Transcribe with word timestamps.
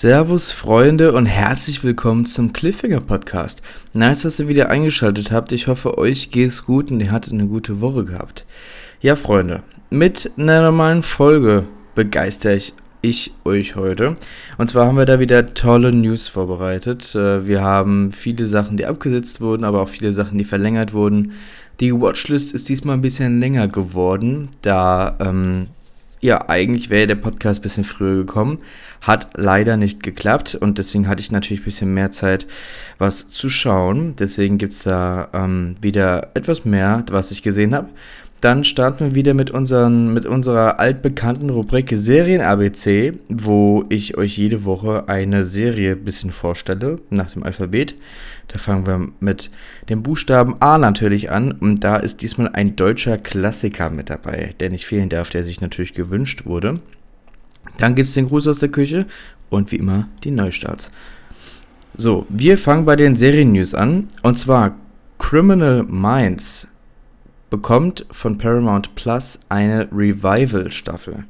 Servus 0.00 0.50
Freunde 0.50 1.12
und 1.12 1.26
herzlich 1.26 1.84
willkommen 1.84 2.24
zum 2.24 2.54
Cliffhanger 2.54 3.02
Podcast. 3.02 3.60
Nice, 3.92 4.22
dass 4.22 4.40
ihr 4.40 4.48
wieder 4.48 4.70
eingeschaltet 4.70 5.30
habt. 5.30 5.52
Ich 5.52 5.66
hoffe, 5.66 5.98
euch 5.98 6.30
geht's 6.30 6.64
gut 6.64 6.90
und 6.90 7.00
ihr 7.00 7.12
hattet 7.12 7.34
eine 7.34 7.46
gute 7.46 7.82
Woche 7.82 8.06
gehabt. 8.06 8.46
Ja, 9.02 9.14
Freunde, 9.14 9.62
mit 9.90 10.30
einer 10.38 10.62
normalen 10.62 11.02
Folge 11.02 11.66
begeistere 11.94 12.56
ich, 12.56 12.72
ich 13.02 13.34
euch 13.44 13.76
heute. 13.76 14.16
Und 14.56 14.70
zwar 14.70 14.86
haben 14.86 14.96
wir 14.96 15.04
da 15.04 15.20
wieder 15.20 15.52
tolle 15.52 15.92
News 15.92 16.28
vorbereitet. 16.28 17.14
Äh, 17.14 17.46
wir 17.46 17.60
haben 17.60 18.10
viele 18.10 18.46
Sachen, 18.46 18.78
die 18.78 18.86
abgesetzt 18.86 19.42
wurden, 19.42 19.64
aber 19.64 19.82
auch 19.82 19.90
viele 19.90 20.14
Sachen, 20.14 20.38
die 20.38 20.44
verlängert 20.44 20.94
wurden. 20.94 21.32
Die 21.78 21.92
Watchlist 21.92 22.54
ist 22.54 22.70
diesmal 22.70 22.96
ein 22.96 23.02
bisschen 23.02 23.38
länger 23.38 23.68
geworden, 23.68 24.48
da 24.62 25.18
ähm, 25.20 25.66
ja, 26.20 26.48
eigentlich 26.48 26.90
wäre 26.90 27.06
der 27.06 27.14
Podcast 27.14 27.60
ein 27.60 27.62
bisschen 27.62 27.84
früher 27.84 28.16
gekommen. 28.16 28.58
Hat 29.00 29.30
leider 29.36 29.76
nicht 29.78 30.02
geklappt 30.02 30.54
und 30.54 30.76
deswegen 30.76 31.08
hatte 31.08 31.22
ich 31.22 31.32
natürlich 31.32 31.62
ein 31.62 31.64
bisschen 31.64 31.94
mehr 31.94 32.10
Zeit, 32.10 32.46
was 32.98 33.28
zu 33.28 33.48
schauen. 33.48 34.16
Deswegen 34.16 34.58
gibt 34.58 34.72
es 34.72 34.82
da 34.82 35.30
ähm, 35.32 35.76
wieder 35.80 36.30
etwas 36.34 36.66
mehr, 36.66 37.04
was 37.10 37.30
ich 37.30 37.42
gesehen 37.42 37.74
habe. 37.74 37.88
Dann 38.40 38.64
starten 38.64 39.00
wir 39.00 39.14
wieder 39.14 39.34
mit, 39.34 39.50
unseren, 39.50 40.14
mit 40.14 40.24
unserer 40.24 40.80
altbekannten 40.80 41.50
Rubrik 41.50 41.90
Serien 41.92 42.40
ABC, 42.40 43.12
wo 43.28 43.84
ich 43.90 44.16
euch 44.16 44.38
jede 44.38 44.64
Woche 44.64 45.08
eine 45.10 45.44
Serie 45.44 45.92
ein 45.92 46.04
bisschen 46.04 46.30
vorstelle, 46.30 46.96
nach 47.10 47.32
dem 47.32 47.42
Alphabet. 47.42 47.94
Da 48.48 48.56
fangen 48.56 48.86
wir 48.86 49.08
mit 49.20 49.50
dem 49.90 50.02
Buchstaben 50.02 50.56
A 50.60 50.78
natürlich 50.78 51.30
an. 51.30 51.52
Und 51.52 51.84
da 51.84 51.96
ist 51.96 52.22
diesmal 52.22 52.48
ein 52.54 52.76
deutscher 52.76 53.18
Klassiker 53.18 53.90
mit 53.90 54.08
dabei, 54.08 54.50
der 54.58 54.70
nicht 54.70 54.86
fehlen 54.86 55.10
darf, 55.10 55.28
der 55.28 55.44
sich 55.44 55.60
natürlich 55.60 55.92
gewünscht 55.92 56.46
wurde. 56.46 56.80
Dann 57.76 57.94
gibt 57.94 58.08
es 58.08 58.14
den 58.14 58.28
Gruß 58.28 58.48
aus 58.48 58.58
der 58.58 58.70
Küche 58.70 59.04
und 59.50 59.70
wie 59.70 59.76
immer 59.76 60.08
die 60.24 60.30
Neustarts. 60.30 60.90
So, 61.94 62.24
wir 62.30 62.56
fangen 62.56 62.86
bei 62.86 62.96
den 62.96 63.16
Serien-News 63.16 63.74
an. 63.74 64.08
Und 64.22 64.38
zwar 64.38 64.76
Criminal 65.18 65.82
Minds 65.82 66.68
bekommt 67.50 68.06
von 68.10 68.38
Paramount 68.38 68.94
Plus 68.94 69.40
eine 69.48 69.88
Revival-Staffel. 69.92 71.24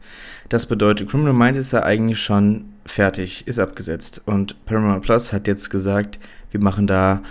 Das 0.51 0.67
bedeutet, 0.67 1.09
Criminal 1.09 1.33
Minds 1.33 1.59
ist 1.59 1.73
ja 1.73 1.83
eigentlich 1.83 2.21
schon 2.21 2.67
fertig, 2.85 3.47
ist 3.47 3.59
abgesetzt. 3.59 4.23
Und 4.27 4.65
Paramount 4.67 5.03
Plus 5.03 5.33
hat 5.33 5.47
jetzt 5.47 5.71
gesagt, 5.71 6.19
wir 6.51 6.61
machen 6.61 6.87
da 6.87 7.23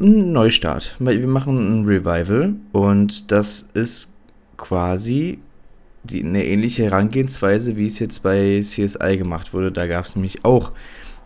einen 0.00 0.32
Neustart. 0.32 0.96
Wir 1.00 1.26
machen 1.26 1.80
ein 1.80 1.84
Revival 1.84 2.54
und 2.72 3.32
das 3.32 3.62
ist 3.74 4.10
quasi 4.56 5.38
die, 6.04 6.24
eine 6.24 6.44
ähnliche 6.44 6.84
Herangehensweise, 6.84 7.76
wie 7.76 7.86
es 7.86 7.98
jetzt 7.98 8.22
bei 8.22 8.60
CSI 8.60 9.16
gemacht 9.16 9.52
wurde. 9.52 9.72
Da 9.72 9.86
gab 9.86 10.04
es 10.04 10.14
nämlich 10.14 10.44
auch 10.44 10.72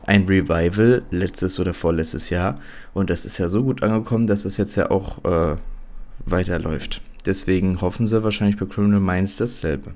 ein 0.06 0.24
Revival 0.24 1.02
letztes 1.10 1.60
oder 1.60 1.74
vorletztes 1.74 2.30
Jahr 2.30 2.58
und 2.94 3.10
das 3.10 3.24
ist 3.24 3.38
ja 3.38 3.48
so 3.48 3.62
gut 3.62 3.82
angekommen, 3.82 4.26
dass 4.26 4.44
es 4.44 4.56
jetzt 4.56 4.74
ja 4.76 4.90
auch 4.90 5.24
äh, 5.24 5.56
weiterläuft. 6.26 7.02
Deswegen 7.24 7.80
hoffen 7.80 8.06
sie 8.06 8.22
wahrscheinlich 8.22 8.56
bei 8.56 8.66
Criminal 8.66 9.00
Minds 9.00 9.36
dasselbe. 9.36 9.92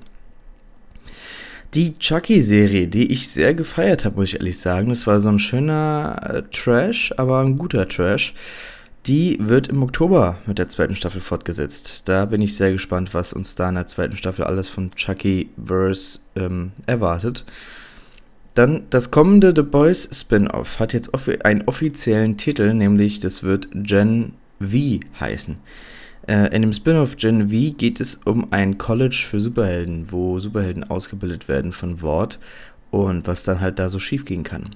Die 1.73 1.99
Chucky-Serie, 1.99 2.87
die 2.87 3.11
ich 3.11 3.27
sehr 3.27 3.53
gefeiert 3.53 4.05
habe, 4.05 4.15
muss 4.15 4.29
ich 4.29 4.35
ehrlich 4.35 4.57
sagen, 4.57 4.89
das 4.89 5.05
war 5.05 5.19
so 5.19 5.29
ein 5.29 5.39
schöner 5.39 6.19
äh, 6.23 6.43
Trash, 6.51 7.13
aber 7.17 7.39
ein 7.39 7.57
guter 7.57 7.87
Trash. 7.87 8.33
Die 9.05 9.37
wird 9.39 9.67
im 9.67 9.83
Oktober 9.83 10.37
mit 10.45 10.59
der 10.59 10.69
zweiten 10.69 10.95
Staffel 10.95 11.21
fortgesetzt. 11.21 12.07
Da 12.07 12.25
bin 12.25 12.41
ich 12.41 12.55
sehr 12.55 12.71
gespannt, 12.71 13.13
was 13.13 13.33
uns 13.33 13.55
da 13.55 13.69
in 13.69 13.75
der 13.75 13.87
zweiten 13.87 14.17
Staffel 14.17 14.45
alles 14.45 14.69
von 14.69 14.91
Chucky-Verse 14.91 16.19
ähm, 16.35 16.71
erwartet. 16.85 17.45
Dann 18.53 18.83
das 18.89 19.11
kommende 19.11 19.53
The 19.55 19.61
Boys 19.61 20.09
Spin-off 20.11 20.79
hat 20.79 20.93
jetzt 20.93 21.13
offi 21.13 21.37
einen 21.43 21.63
offiziellen 21.67 22.37
Titel, 22.37 22.73
nämlich 22.73 23.19
das 23.19 23.43
wird 23.43 23.67
Gen 23.71 24.33
V 24.59 24.99
heißen. 25.19 25.57
Äh, 26.27 26.53
in 26.55 26.61
dem 26.61 26.73
Spin-off 26.73 27.15
Gen 27.15 27.49
V 27.49 27.75
geht 27.77 27.99
es 27.99 28.15
um 28.25 28.51
ein 28.51 28.77
College 28.77 29.25
für 29.27 29.39
Superhelden, 29.39 30.11
wo 30.11 30.39
Superhelden 30.39 30.83
ausgebildet 30.83 31.47
werden 31.47 31.71
von 31.71 32.01
Wort 32.01 32.39
und 32.91 33.27
was 33.27 33.43
dann 33.43 33.61
halt 33.61 33.79
da 33.79 33.89
so 33.89 33.99
schief 33.99 34.25
gehen 34.25 34.43
kann. 34.43 34.75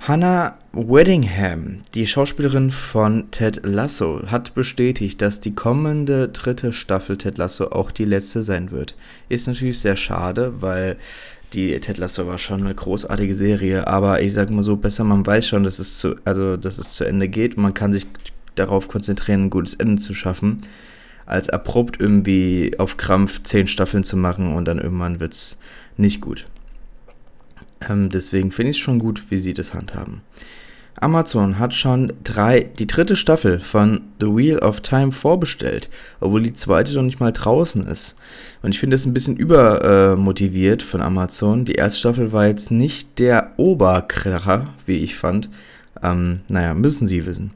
Hannah 0.00 0.56
Weddingham, 0.72 1.80
die 1.94 2.06
Schauspielerin 2.06 2.70
von 2.70 3.32
Ted 3.32 3.60
Lasso, 3.64 4.22
hat 4.26 4.54
bestätigt, 4.54 5.20
dass 5.20 5.40
die 5.40 5.54
kommende 5.54 6.28
dritte 6.28 6.72
Staffel 6.72 7.18
Ted 7.18 7.36
Lasso 7.36 7.72
auch 7.72 7.90
die 7.90 8.04
letzte 8.04 8.44
sein 8.44 8.70
wird. 8.70 8.94
Ist 9.28 9.48
natürlich 9.48 9.80
sehr 9.80 9.96
schade, 9.96 10.62
weil 10.62 10.98
die 11.52 11.74
Ted 11.80 11.98
Lasso 11.98 12.28
war 12.28 12.38
schon 12.38 12.60
eine 12.60 12.74
großartige 12.74 13.34
Serie, 13.34 13.88
aber 13.88 14.22
ich 14.22 14.34
sag 14.34 14.50
mal 14.50 14.62
so, 14.62 14.76
besser 14.76 15.02
man 15.02 15.26
weiß 15.26 15.48
schon, 15.48 15.64
dass 15.64 15.80
es 15.80 15.98
zu, 15.98 16.14
also 16.24 16.56
dass 16.56 16.78
es 16.78 16.90
zu 16.90 17.04
Ende 17.04 17.28
geht. 17.28 17.56
Man 17.56 17.74
kann 17.74 17.92
sich 17.92 18.06
darauf 18.58 18.88
konzentrieren, 18.88 19.44
ein 19.44 19.50
gutes 19.50 19.74
Ende 19.74 20.00
zu 20.00 20.14
schaffen, 20.14 20.58
als 21.26 21.48
abrupt 21.48 22.00
irgendwie 22.00 22.74
auf 22.78 22.96
Krampf 22.96 23.42
zehn 23.42 23.66
Staffeln 23.66 24.04
zu 24.04 24.16
machen 24.16 24.54
und 24.54 24.66
dann 24.66 24.78
irgendwann 24.78 25.20
wird 25.20 25.34
es 25.34 25.56
nicht 25.96 26.20
gut. 26.20 26.46
Ähm, 27.88 28.08
deswegen 28.10 28.50
finde 28.50 28.70
ich 28.70 28.76
es 28.76 28.82
schon 28.82 28.98
gut, 28.98 29.30
wie 29.30 29.38
sie 29.38 29.54
das 29.54 29.74
handhaben. 29.74 30.22
Amazon 31.00 31.58
hat 31.58 31.74
schon 31.74 32.12
drei, 32.24 32.60
die 32.60 32.86
dritte 32.86 33.14
Staffel 33.14 33.60
von 33.60 34.00
The 34.20 34.26
Wheel 34.26 34.58
of 34.58 34.80
Time 34.80 35.12
vorbestellt, 35.12 35.88
obwohl 36.20 36.42
die 36.42 36.54
zweite 36.54 36.92
noch 36.94 37.02
nicht 37.02 37.20
mal 37.20 37.32
draußen 37.32 37.86
ist. 37.86 38.16
Und 38.62 38.70
ich 38.70 38.80
finde 38.80 38.94
das 38.94 39.06
ein 39.06 39.12
bisschen 39.12 39.36
übermotiviert 39.36 40.82
äh, 40.82 40.84
von 40.84 41.00
Amazon. 41.00 41.64
Die 41.64 41.74
erste 41.74 42.00
Staffel 42.00 42.32
war 42.32 42.46
jetzt 42.46 42.70
nicht 42.70 43.18
der 43.18 43.52
Oberkracher, 43.58 44.70
wie 44.86 44.96
ich 44.96 45.16
fand. 45.16 45.48
Ähm, 46.02 46.40
naja, 46.48 46.74
müssen 46.74 47.06
sie 47.06 47.26
wissen. 47.26 47.52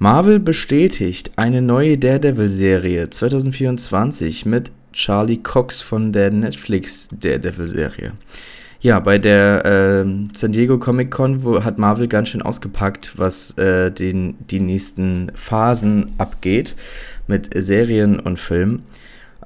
Marvel 0.00 0.38
bestätigt 0.38 1.32
eine 1.34 1.60
neue 1.60 1.98
Daredevil-Serie 1.98 3.10
2024 3.10 4.46
mit 4.46 4.70
Charlie 4.92 5.38
Cox 5.38 5.82
von 5.82 6.12
der 6.12 6.30
Netflix 6.30 7.08
Daredevil-Serie. 7.10 8.12
Ja, 8.80 9.00
bei 9.00 9.18
der 9.18 9.64
äh, 9.64 10.04
San 10.34 10.52
Diego 10.52 10.78
Comic 10.78 11.10
Con 11.10 11.42
wo, 11.42 11.64
hat 11.64 11.78
Marvel 11.78 12.06
ganz 12.06 12.28
schön 12.28 12.42
ausgepackt, 12.42 13.14
was 13.16 13.58
äh, 13.58 13.90
den, 13.90 14.36
die 14.46 14.60
nächsten 14.60 15.32
Phasen 15.34 16.12
abgeht 16.18 16.76
mit 17.26 17.50
Serien 17.56 18.20
und 18.20 18.38
Filmen. 18.38 18.84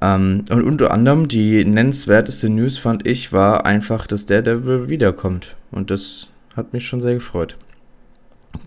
Ähm, 0.03 0.45
und 0.51 0.61
unter 0.61 0.91
anderem 0.91 1.27
die 1.27 1.65
nennenswerteste 1.65 2.49
News 2.49 2.77
fand 2.77 3.07
ich 3.07 3.33
war 3.33 3.65
einfach, 3.65 4.05
dass 4.05 4.27
Daredevil 4.27 4.87
wiederkommt. 4.87 5.55
Und 5.71 5.89
das 5.89 6.27
hat 6.55 6.73
mich 6.73 6.85
schon 6.85 7.01
sehr 7.01 7.15
gefreut. 7.15 7.57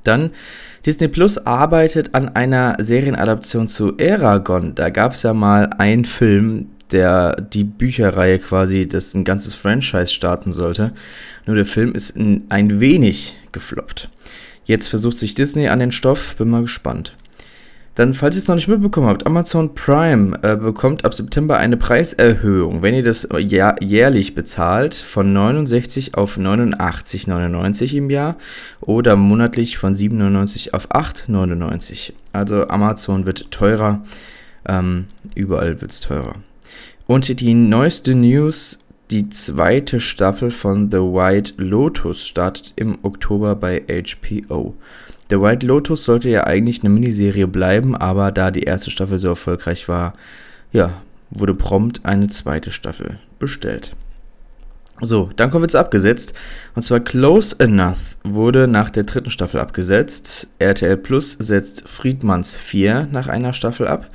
Dann 0.05 0.31
Disney 0.85 1.09
Plus 1.09 1.39
arbeitet 1.39 2.15
an 2.15 2.29
einer 2.29 2.77
Serienadaption 2.79 3.69
zu 3.69 3.97
Aragon. 3.99 4.75
Da 4.75 4.91
gab 4.91 5.13
es 5.13 5.23
ja 5.23 5.35
mal 5.35 5.71
einen 5.79 6.05
Film, 6.05 6.69
der 6.93 7.41
die 7.41 7.65
Bücherreihe 7.65 8.39
quasi, 8.39 8.87
das 8.87 9.15
ein 9.15 9.25
ganzes 9.25 9.55
Franchise 9.55 10.13
starten 10.13 10.53
sollte. 10.53 10.93
Nur 11.47 11.57
der 11.57 11.67
Film 11.67 11.93
ist 11.93 12.17
ein 12.17 12.81
wenig 12.81 13.37
gefloppt. 13.53 14.09
Jetzt 14.65 14.89
versucht 14.89 15.19
sich 15.19 15.35
Disney 15.35 15.69
an 15.69 15.79
den 15.79 15.93
Stoff, 15.93 16.37
bin 16.37 16.49
mal 16.49 16.63
gespannt. 16.63 17.17
Dann, 17.97 18.13
falls 18.13 18.37
ihr 18.37 18.41
es 18.41 18.47
noch 18.47 18.57
nicht 18.57 18.69
mitbekommen 18.69 19.07
habt, 19.09 19.25
Amazon 19.25 19.75
Prime 19.75 20.39
äh, 20.43 20.55
bekommt 20.55 21.07
ab 21.07 21.15
September 21.15 21.57
eine 21.57 21.79
Preiserhöhung, 21.79 22.83
wenn 22.83 22.95
ihr 22.95 23.03
das 23.03 23.27
jähr 23.39 23.77
jährlich 23.81 24.35
bezahlt, 24.35 24.93
von 24.95 25.33
69 25.33 26.15
auf 26.15 26.37
89,99 26.37 27.97
im 27.97 28.11
Jahr 28.11 28.37
oder 28.83 29.17
monatlich 29.17 29.79
von 29.79 29.95
7,99 29.95 30.75
auf 30.75 30.91
8,99. 30.91 32.13
Also 32.35 32.69
Amazon 32.69 33.25
wird 33.25 33.51
teurer, 33.51 34.05
ähm, 34.69 35.07
überall 35.35 35.81
wird 35.81 35.91
es 35.91 36.01
teurer. 36.01 36.35
Und 37.07 37.41
die 37.41 37.55
neueste 37.55 38.15
News, 38.15 38.79
die 39.11 39.31
zweite 39.31 40.01
Staffel 40.01 40.51
von 40.51 40.91
The 40.91 40.99
White 40.99 41.55
Lotus 41.57 42.27
startet 42.27 42.75
im 42.77 42.99
Oktober 43.03 43.57
bei 43.57 43.83
HBO. 43.89 44.75
The 45.31 45.41
White 45.41 45.67
Lotus 45.67 46.05
sollte 46.05 46.29
ja 46.29 46.45
eigentlich 46.45 46.81
eine 46.81 46.91
Miniserie 46.91 47.47
bleiben, 47.47 47.97
aber 47.97 48.31
da 48.33 48.51
die 48.51 48.63
erste 48.63 48.91
Staffel 48.91 49.19
so 49.19 49.29
erfolgreich 49.29 49.89
war, 49.89 50.15
ja, 50.73 50.93
wurde 51.31 51.55
prompt 51.55 52.05
eine 52.05 52.29
zweite 52.29 52.71
Staffel 52.71 53.19
bestellt. 53.39 53.93
So, 55.01 55.29
dann 55.37 55.51
kommen 55.51 55.65
wir 55.65 55.69
zu 55.69 55.79
abgesetzt. 55.79 56.33
Und 56.75 56.83
zwar 56.83 57.01
Close 57.01 57.55
Enough 57.59 58.17
wurde 58.23 58.67
nach 58.67 58.89
der 58.89 59.05
dritten 59.05 59.31
Staffel 59.31 59.61
abgesetzt. 59.61 60.49
RTL 60.59 60.97
Plus 60.97 61.33
setzt 61.33 61.87
Friedmanns 61.87 62.55
4 62.57 63.09
nach 63.11 63.29
einer 63.29 63.53
Staffel 63.53 63.89
ab. 63.89 64.11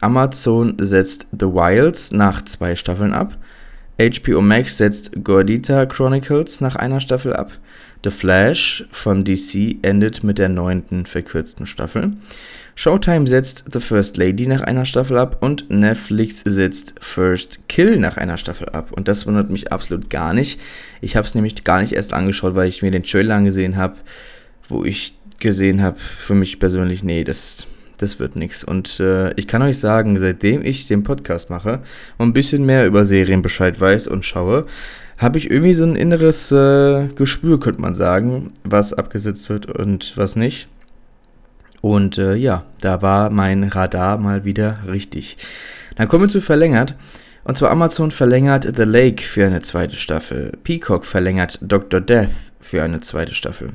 Amazon 0.00 0.74
setzt 0.78 1.28
The 1.30 1.46
Wilds 1.46 2.10
nach 2.10 2.42
zwei 2.42 2.74
Staffeln 2.74 3.14
ab. 3.14 3.36
HBO 3.96 4.40
Max 4.40 4.78
setzt 4.78 5.12
Gordita 5.22 5.86
Chronicles 5.86 6.60
nach 6.60 6.74
einer 6.74 6.98
Staffel 6.98 7.32
ab. 7.32 7.52
The 8.04 8.10
Flash 8.10 8.84
von 8.90 9.24
DC 9.24 9.78
endet 9.80 10.22
mit 10.22 10.36
der 10.36 10.50
neunten 10.50 11.06
verkürzten 11.06 11.64
Staffel. 11.64 12.12
Showtime 12.74 13.26
setzt 13.26 13.64
The 13.72 13.80
First 13.80 14.18
Lady 14.18 14.46
nach 14.46 14.60
einer 14.60 14.84
Staffel 14.84 15.16
ab 15.16 15.38
und 15.40 15.70
Netflix 15.70 16.40
setzt 16.44 16.96
First 17.00 17.68
Kill 17.68 17.98
nach 17.98 18.18
einer 18.18 18.36
Staffel 18.36 18.68
ab. 18.68 18.92
Und 18.92 19.08
das 19.08 19.26
wundert 19.26 19.48
mich 19.48 19.72
absolut 19.72 20.10
gar 20.10 20.34
nicht. 20.34 20.60
Ich 21.00 21.16
habe 21.16 21.26
es 21.26 21.34
nämlich 21.34 21.64
gar 21.64 21.80
nicht 21.80 21.94
erst 21.94 22.12
angeschaut, 22.12 22.54
weil 22.54 22.68
ich 22.68 22.82
mir 22.82 22.90
den 22.90 23.04
Trailer 23.04 23.36
angesehen 23.36 23.76
habe, 23.76 23.96
wo 24.68 24.84
ich 24.84 25.14
gesehen 25.38 25.82
habe, 25.82 25.98
für 25.98 26.34
mich 26.34 26.58
persönlich, 26.58 27.04
nee, 27.04 27.24
das, 27.24 27.66
das 27.98 28.18
wird 28.18 28.36
nichts. 28.36 28.64
Und 28.64 29.00
äh, 29.00 29.32
ich 29.34 29.46
kann 29.46 29.62
euch 29.62 29.78
sagen, 29.78 30.18
seitdem 30.18 30.62
ich 30.62 30.88
den 30.88 31.04
Podcast 31.04 31.48
mache 31.48 31.80
und 32.18 32.28
ein 32.28 32.32
bisschen 32.34 32.66
mehr 32.66 32.86
über 32.86 33.04
Serien 33.04 33.40
Bescheid 33.40 33.80
weiß 33.80 34.08
und 34.08 34.24
schaue, 34.24 34.66
habe 35.18 35.38
ich 35.38 35.50
irgendwie 35.50 35.74
so 35.74 35.84
ein 35.84 35.96
inneres 35.96 36.50
äh, 36.52 37.08
Gespür, 37.14 37.60
könnte 37.60 37.80
man 37.80 37.94
sagen, 37.94 38.52
was 38.64 38.92
abgesetzt 38.92 39.48
wird 39.48 39.66
und 39.66 40.16
was 40.16 40.36
nicht. 40.36 40.68
Und 41.80 42.18
äh, 42.18 42.34
ja, 42.34 42.64
da 42.80 43.02
war 43.02 43.30
mein 43.30 43.64
Radar 43.64 44.18
mal 44.18 44.44
wieder 44.44 44.78
richtig. 44.88 45.36
Dann 45.96 46.08
kommen 46.08 46.24
wir 46.24 46.28
zu 46.28 46.40
verlängert. 46.40 46.94
Und 47.44 47.58
zwar 47.58 47.70
Amazon 47.70 48.10
verlängert 48.10 48.66
The 48.74 48.84
Lake 48.84 49.22
für 49.22 49.46
eine 49.46 49.60
zweite 49.60 49.96
Staffel. 49.96 50.52
Peacock 50.64 51.04
verlängert 51.04 51.58
Dr. 51.60 52.00
Death 52.00 52.52
für 52.60 52.82
eine 52.82 53.00
zweite 53.00 53.34
Staffel. 53.34 53.70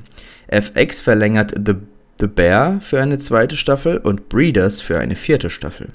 FX 0.48 1.02
verlängert 1.02 1.54
The, 1.64 1.76
The 2.20 2.26
Bear 2.26 2.82
für 2.82 3.00
eine 3.00 3.20
zweite 3.20 3.58
Staffel 3.58 3.98
und 3.98 4.28
Breeders 4.28 4.82
für 4.82 4.98
eine 4.98 5.16
vierte 5.16 5.52
Staffel. 5.52 5.90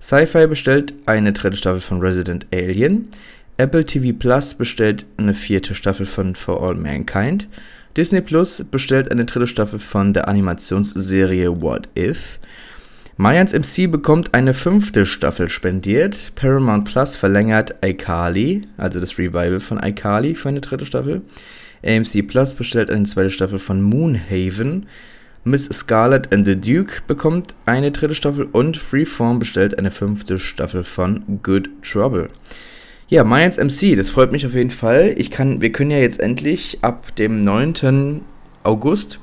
Sci-Fi 0.00 0.46
bestellt 0.46 0.94
eine 1.06 1.32
dritte 1.32 1.56
Staffel 1.56 1.80
von 1.80 2.00
Resident 2.00 2.46
Alien. 2.54 3.08
Apple 3.60 3.84
TV 3.84 4.16
Plus 4.16 4.54
bestellt 4.54 5.04
eine 5.16 5.34
vierte 5.34 5.74
Staffel 5.74 6.06
von 6.06 6.36
For 6.36 6.62
All 6.62 6.76
Mankind. 6.76 7.48
Disney 7.96 8.20
Plus 8.20 8.64
bestellt 8.70 9.10
eine 9.10 9.24
dritte 9.24 9.48
Staffel 9.48 9.80
von 9.80 10.12
der 10.12 10.28
Animationsserie 10.28 11.60
What 11.60 11.88
If. 11.98 12.38
Mayans 13.16 13.52
MC 13.52 13.90
bekommt 13.90 14.32
eine 14.32 14.54
fünfte 14.54 15.04
Staffel 15.04 15.48
spendiert. 15.48 16.30
Paramount 16.36 16.84
Plus 16.84 17.16
verlängert 17.16 17.74
iCarly, 17.84 18.62
also 18.76 19.00
das 19.00 19.18
Revival 19.18 19.58
von 19.58 19.82
iCarly, 19.82 20.36
für 20.36 20.50
eine 20.50 20.60
dritte 20.60 20.86
Staffel. 20.86 21.22
AMC 21.84 22.28
Plus 22.28 22.54
bestellt 22.54 22.92
eine 22.92 23.06
zweite 23.06 23.30
Staffel 23.30 23.58
von 23.58 23.82
Moonhaven. 23.82 24.86
Miss 25.42 25.64
Scarlet 25.64 26.32
and 26.32 26.46
the 26.46 26.54
Duke 26.54 27.02
bekommt 27.08 27.56
eine 27.66 27.90
dritte 27.90 28.14
Staffel 28.14 28.46
und 28.52 28.76
Freeform 28.76 29.40
bestellt 29.40 29.76
eine 29.76 29.90
fünfte 29.90 30.38
Staffel 30.38 30.84
von 30.84 31.40
Good 31.42 31.70
Trouble. 31.82 32.28
Ja, 33.10 33.24
Mayans 33.24 33.56
MC, 33.56 33.96
das 33.96 34.10
freut 34.10 34.32
mich 34.32 34.44
auf 34.44 34.52
jeden 34.52 34.68
Fall. 34.68 35.14
Ich 35.16 35.30
kann, 35.30 35.62
wir 35.62 35.72
können 35.72 35.90
ja 35.90 35.96
jetzt 35.96 36.20
endlich 36.20 36.78
ab 36.82 37.16
dem 37.16 37.40
9. 37.40 38.20
August 38.64 39.18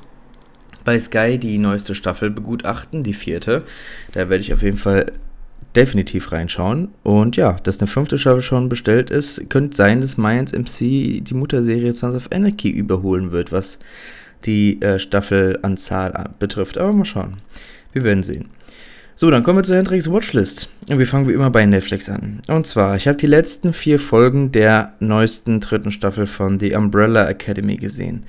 bei 0.84 0.98
Sky 0.98 1.38
die 1.38 1.56
neueste 1.58 1.94
Staffel 1.94 2.30
begutachten, 2.30 3.04
die 3.04 3.12
vierte. 3.12 3.62
Da 4.12 4.28
werde 4.28 4.42
ich 4.42 4.52
auf 4.52 4.62
jeden 4.62 4.76
Fall 4.76 5.12
definitiv 5.76 6.32
reinschauen. 6.32 6.88
Und 7.04 7.36
ja, 7.36 7.58
dass 7.62 7.78
eine 7.78 7.86
fünfte 7.86 8.18
Staffel 8.18 8.42
schon 8.42 8.68
bestellt 8.68 9.10
ist, 9.10 9.48
könnte 9.50 9.76
sein, 9.76 10.00
dass 10.00 10.16
Mayans 10.16 10.52
MC 10.52 11.24
die 11.24 11.34
Mutterserie 11.34 11.92
Sons 11.92 12.16
of 12.16 12.32
Anarchy 12.32 12.70
überholen 12.70 13.30
wird, 13.30 13.52
was 13.52 13.78
die 14.46 14.82
äh, 14.82 14.98
Staffelanzahl 14.98 16.30
betrifft. 16.40 16.76
Aber 16.76 16.92
mal 16.92 17.04
schauen. 17.04 17.36
Wir 17.92 18.02
werden 18.02 18.24
sehen. 18.24 18.55
So, 19.18 19.30
dann 19.30 19.42
kommen 19.42 19.60
wir 19.60 19.62
zur 19.62 19.76
Hendrix 19.76 20.10
Watchlist. 20.10 20.68
Und 20.90 20.98
wir 20.98 21.06
fangen 21.06 21.26
wie 21.26 21.32
immer 21.32 21.48
bei 21.48 21.64
Netflix 21.64 22.10
an. 22.10 22.42
Und 22.48 22.66
zwar, 22.66 22.96
ich 22.96 23.08
habe 23.08 23.16
die 23.16 23.26
letzten 23.26 23.72
vier 23.72 23.98
Folgen 23.98 24.52
der 24.52 24.92
neuesten 25.00 25.58
dritten 25.60 25.90
Staffel 25.90 26.26
von 26.26 26.60
The 26.60 26.74
Umbrella 26.74 27.26
Academy 27.26 27.76
gesehen. 27.76 28.24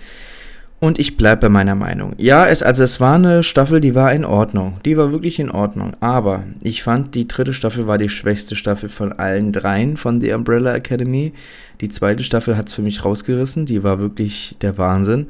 Und 0.80 0.98
ich 0.98 1.18
bleibe 1.18 1.42
bei 1.42 1.50
meiner 1.50 1.76
Meinung. 1.76 2.14
Ja, 2.18 2.48
es, 2.48 2.64
also 2.64 2.84
es 2.84 3.02
war 3.02 3.16
eine 3.16 3.44
Staffel, 3.44 3.82
die 3.82 3.96
war 3.96 4.14
in 4.14 4.24
Ordnung. 4.24 4.78
Die 4.86 4.96
war 4.96 5.12
wirklich 5.12 5.40
in 5.40 5.52
Ordnung. 5.52 5.92
Aber 6.00 6.44
ich 6.64 6.84
fand, 6.84 7.16
die 7.16 7.28
dritte 7.28 7.52
Staffel 7.52 7.86
war 7.86 7.98
die 7.98 8.08
schwächste 8.08 8.56
Staffel 8.56 8.88
von 8.88 9.12
allen 9.12 9.52
dreien 9.52 9.98
von 9.98 10.22
The 10.22 10.32
Umbrella 10.32 10.74
Academy. 10.74 11.34
Die 11.82 11.90
zweite 11.90 12.24
Staffel 12.24 12.56
hat 12.56 12.70
es 12.70 12.74
für 12.74 12.82
mich 12.82 13.04
rausgerissen. 13.04 13.66
Die 13.66 13.84
war 13.84 14.00
wirklich 14.00 14.56
der 14.62 14.78
Wahnsinn. 14.78 15.28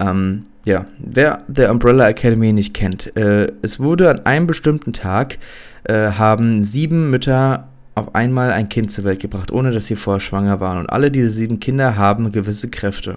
Ähm, 0.00 0.46
ja, 0.64 0.86
wer 0.98 1.44
The 1.52 1.66
Umbrella 1.66 2.08
Academy 2.08 2.52
nicht 2.52 2.74
kennt, 2.74 3.16
äh, 3.16 3.48
es 3.62 3.80
wurde 3.80 4.10
an 4.10 4.26
einem 4.26 4.46
bestimmten 4.46 4.92
Tag, 4.92 5.38
äh, 5.84 6.12
haben 6.12 6.62
sieben 6.62 7.10
Mütter 7.10 7.68
auf 7.94 8.14
einmal 8.14 8.52
ein 8.52 8.68
Kind 8.68 8.90
zur 8.90 9.04
Welt 9.04 9.20
gebracht, 9.20 9.52
ohne 9.52 9.72
dass 9.72 9.86
sie 9.86 9.96
vorher 9.96 10.20
schwanger 10.20 10.60
waren. 10.60 10.78
Und 10.78 10.90
alle 10.90 11.10
diese 11.10 11.30
sieben 11.30 11.60
Kinder 11.60 11.96
haben 11.96 12.32
gewisse 12.32 12.68
Kräfte, 12.68 13.16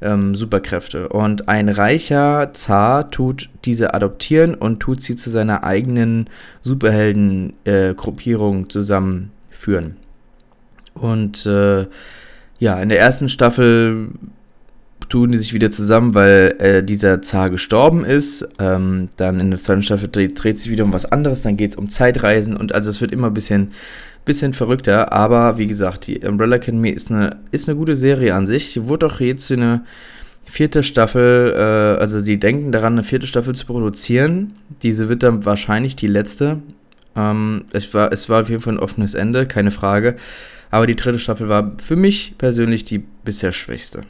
ähm, 0.00 0.34
Superkräfte. 0.34 1.08
Und 1.08 1.48
ein 1.48 1.68
reicher 1.68 2.50
Zar 2.52 3.10
tut 3.10 3.50
diese 3.64 3.94
adoptieren 3.94 4.54
und 4.54 4.80
tut 4.80 5.02
sie 5.02 5.16
zu 5.16 5.28
seiner 5.28 5.64
eigenen 5.64 6.30
Superhelden-Gruppierung 6.62 8.64
äh, 8.64 8.68
zusammenführen. 8.68 9.96
Und 10.94 11.44
äh, 11.46 11.86
ja, 12.58 12.80
in 12.80 12.90
der 12.90 13.00
ersten 13.00 13.28
Staffel 13.28 14.08
tun 15.10 15.32
die 15.32 15.38
sich 15.38 15.52
wieder 15.52 15.70
zusammen, 15.70 16.14
weil 16.14 16.54
äh, 16.58 16.82
dieser 16.82 17.20
Zar 17.20 17.50
gestorben 17.50 18.04
ist. 18.04 18.48
Ähm, 18.58 19.10
dann 19.16 19.40
in 19.40 19.50
der 19.50 19.60
zweiten 19.60 19.82
Staffel 19.82 20.08
dreht, 20.08 20.42
dreht 20.42 20.58
sich 20.58 20.70
wieder 20.70 20.84
um 20.84 20.92
was 20.94 21.04
anderes. 21.04 21.42
Dann 21.42 21.58
geht 21.58 21.72
es 21.72 21.76
um 21.76 21.90
Zeitreisen 21.90 22.56
und 22.56 22.72
also 22.74 22.88
es 22.88 23.00
wird 23.00 23.12
immer 23.12 23.26
ein 23.26 23.34
bisschen, 23.34 23.72
bisschen 24.24 24.54
verrückter. 24.54 25.12
Aber 25.12 25.58
wie 25.58 25.66
gesagt, 25.66 26.06
die 26.06 26.20
Umbrella 26.20 26.56
Academy 26.56 26.90
ist 26.90 27.10
eine, 27.10 27.36
ist 27.50 27.68
eine 27.68 27.76
gute 27.76 27.96
Serie 27.96 28.34
an 28.34 28.46
sich. 28.46 28.72
Die 28.72 28.88
wurde 28.88 29.06
auch 29.06 29.20
jetzt 29.20 29.50
eine 29.52 29.84
vierte 30.46 30.82
Staffel, 30.82 31.54
äh, 31.56 32.00
also 32.00 32.20
die 32.20 32.38
denken 32.38 32.72
daran, 32.72 32.94
eine 32.94 33.02
vierte 33.02 33.26
Staffel 33.26 33.54
zu 33.54 33.66
produzieren. 33.66 34.54
Diese 34.82 35.08
wird 35.08 35.24
dann 35.24 35.44
wahrscheinlich 35.44 35.96
die 35.96 36.06
letzte. 36.06 36.62
Ähm, 37.16 37.64
es, 37.72 37.92
war, 37.92 38.12
es 38.12 38.28
war 38.28 38.42
auf 38.42 38.48
jeden 38.48 38.62
Fall 38.62 38.74
ein 38.74 38.80
offenes 38.80 39.14
Ende, 39.14 39.46
keine 39.46 39.72
Frage. 39.72 40.16
Aber 40.70 40.86
die 40.86 40.94
dritte 40.94 41.18
Staffel 41.18 41.48
war 41.48 41.72
für 41.82 41.96
mich 41.96 42.34
persönlich 42.38 42.84
die 42.84 43.02
bisher 43.24 43.50
schwächste. 43.50 44.02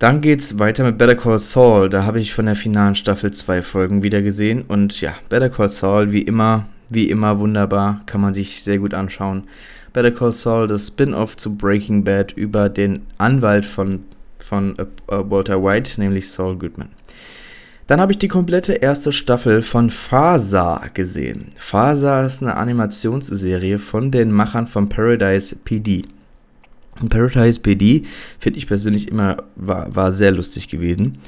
Dann 0.00 0.22
geht's 0.22 0.58
weiter 0.58 0.82
mit 0.82 0.96
Better 0.96 1.14
Call 1.14 1.38
Saul. 1.38 1.90
Da 1.90 2.06
habe 2.06 2.20
ich 2.20 2.32
von 2.32 2.46
der 2.46 2.56
finalen 2.56 2.94
Staffel 2.94 3.32
zwei 3.32 3.60
Folgen 3.60 4.02
wieder 4.02 4.22
gesehen. 4.22 4.64
Und 4.66 4.98
ja, 5.02 5.12
Better 5.28 5.50
Call 5.50 5.68
Saul, 5.68 6.10
wie 6.10 6.22
immer, 6.22 6.66
wie 6.88 7.10
immer 7.10 7.38
wunderbar, 7.38 8.00
kann 8.06 8.22
man 8.22 8.32
sich 8.32 8.62
sehr 8.62 8.78
gut 8.78 8.94
anschauen. 8.94 9.44
Better 9.92 10.10
Call 10.10 10.32
Saul, 10.32 10.68
das 10.68 10.86
Spin-off 10.86 11.36
zu 11.36 11.54
Breaking 11.54 12.02
Bad 12.02 12.32
über 12.32 12.70
den 12.70 13.02
Anwalt 13.18 13.66
von, 13.66 14.04
von 14.38 14.78
äh, 14.78 14.86
Walter 15.06 15.62
White, 15.62 16.00
nämlich 16.00 16.30
Saul 16.30 16.56
Goodman. 16.56 16.88
Dann 17.86 18.00
habe 18.00 18.12
ich 18.12 18.18
die 18.18 18.28
komplette 18.28 18.72
erste 18.72 19.12
Staffel 19.12 19.60
von 19.60 19.90
Fasa 19.90 20.82
gesehen. 20.94 21.48
Fasa 21.58 22.24
ist 22.24 22.40
eine 22.40 22.56
Animationsserie 22.56 23.78
von 23.78 24.10
den 24.10 24.32
Machern 24.32 24.66
von 24.66 24.88
Paradise 24.88 25.56
PD. 25.56 26.06
Paradise 27.08 27.60
PD 27.60 28.04
finde 28.38 28.58
ich 28.58 28.66
persönlich 28.66 29.08
immer, 29.08 29.44
war, 29.56 29.94
war 29.94 30.12
sehr 30.12 30.32
lustig 30.32 30.68
gewesen. 30.68 31.18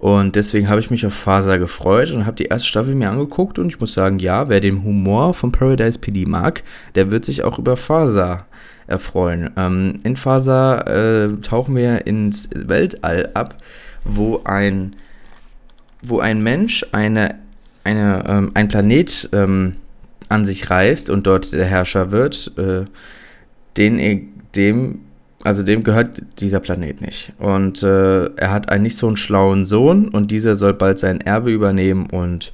Und 0.00 0.34
deswegen 0.34 0.70
habe 0.70 0.80
ich 0.80 0.90
mich 0.90 1.04
auf 1.04 1.12
Faser 1.12 1.58
gefreut 1.58 2.10
und 2.10 2.24
habe 2.24 2.36
die 2.36 2.46
erste 2.46 2.66
Staffel 2.66 2.94
mir 2.94 3.10
angeguckt 3.10 3.58
und 3.58 3.68
ich 3.68 3.80
muss 3.80 3.92
sagen, 3.92 4.18
ja, 4.18 4.48
wer 4.48 4.60
den 4.60 4.82
Humor 4.82 5.34
von 5.34 5.52
Paradise 5.52 5.98
PD 5.98 6.24
mag, 6.24 6.62
der 6.94 7.10
wird 7.10 7.26
sich 7.26 7.42
auch 7.42 7.58
über 7.58 7.76
Faser 7.76 8.46
erfreuen. 8.86 9.50
Ähm, 9.58 10.00
in 10.02 10.16
Faser 10.16 10.86
äh, 10.86 11.36
tauchen 11.42 11.76
wir 11.76 12.06
ins 12.06 12.48
Weltall 12.54 13.28
ab, 13.34 13.56
wo 14.02 14.40
ein, 14.44 14.96
wo 16.00 16.18
ein 16.18 16.42
Mensch 16.42 16.82
eine, 16.92 17.34
eine, 17.84 18.24
ähm, 18.26 18.52
ein 18.54 18.68
Planet 18.68 19.28
ähm, 19.34 19.76
an 20.30 20.46
sich 20.46 20.70
reißt 20.70 21.10
und 21.10 21.26
dort 21.26 21.52
der 21.52 21.66
Herrscher 21.66 22.10
wird, 22.10 22.52
äh, 22.56 22.86
den, 23.76 24.32
dem 24.56 25.00
also 25.42 25.62
dem 25.62 25.82
gehört 25.82 26.22
dieser 26.40 26.60
Planet 26.60 27.00
nicht. 27.00 27.32
Und 27.38 27.82
äh, 27.82 28.26
er 28.36 28.50
hat 28.50 28.70
einen 28.70 28.82
nicht 28.82 28.96
so 28.96 29.06
einen 29.06 29.16
schlauen 29.16 29.64
Sohn 29.64 30.08
und 30.08 30.30
dieser 30.30 30.56
soll 30.56 30.74
bald 30.74 30.98
sein 30.98 31.20
Erbe 31.20 31.50
übernehmen 31.50 32.06
und 32.10 32.52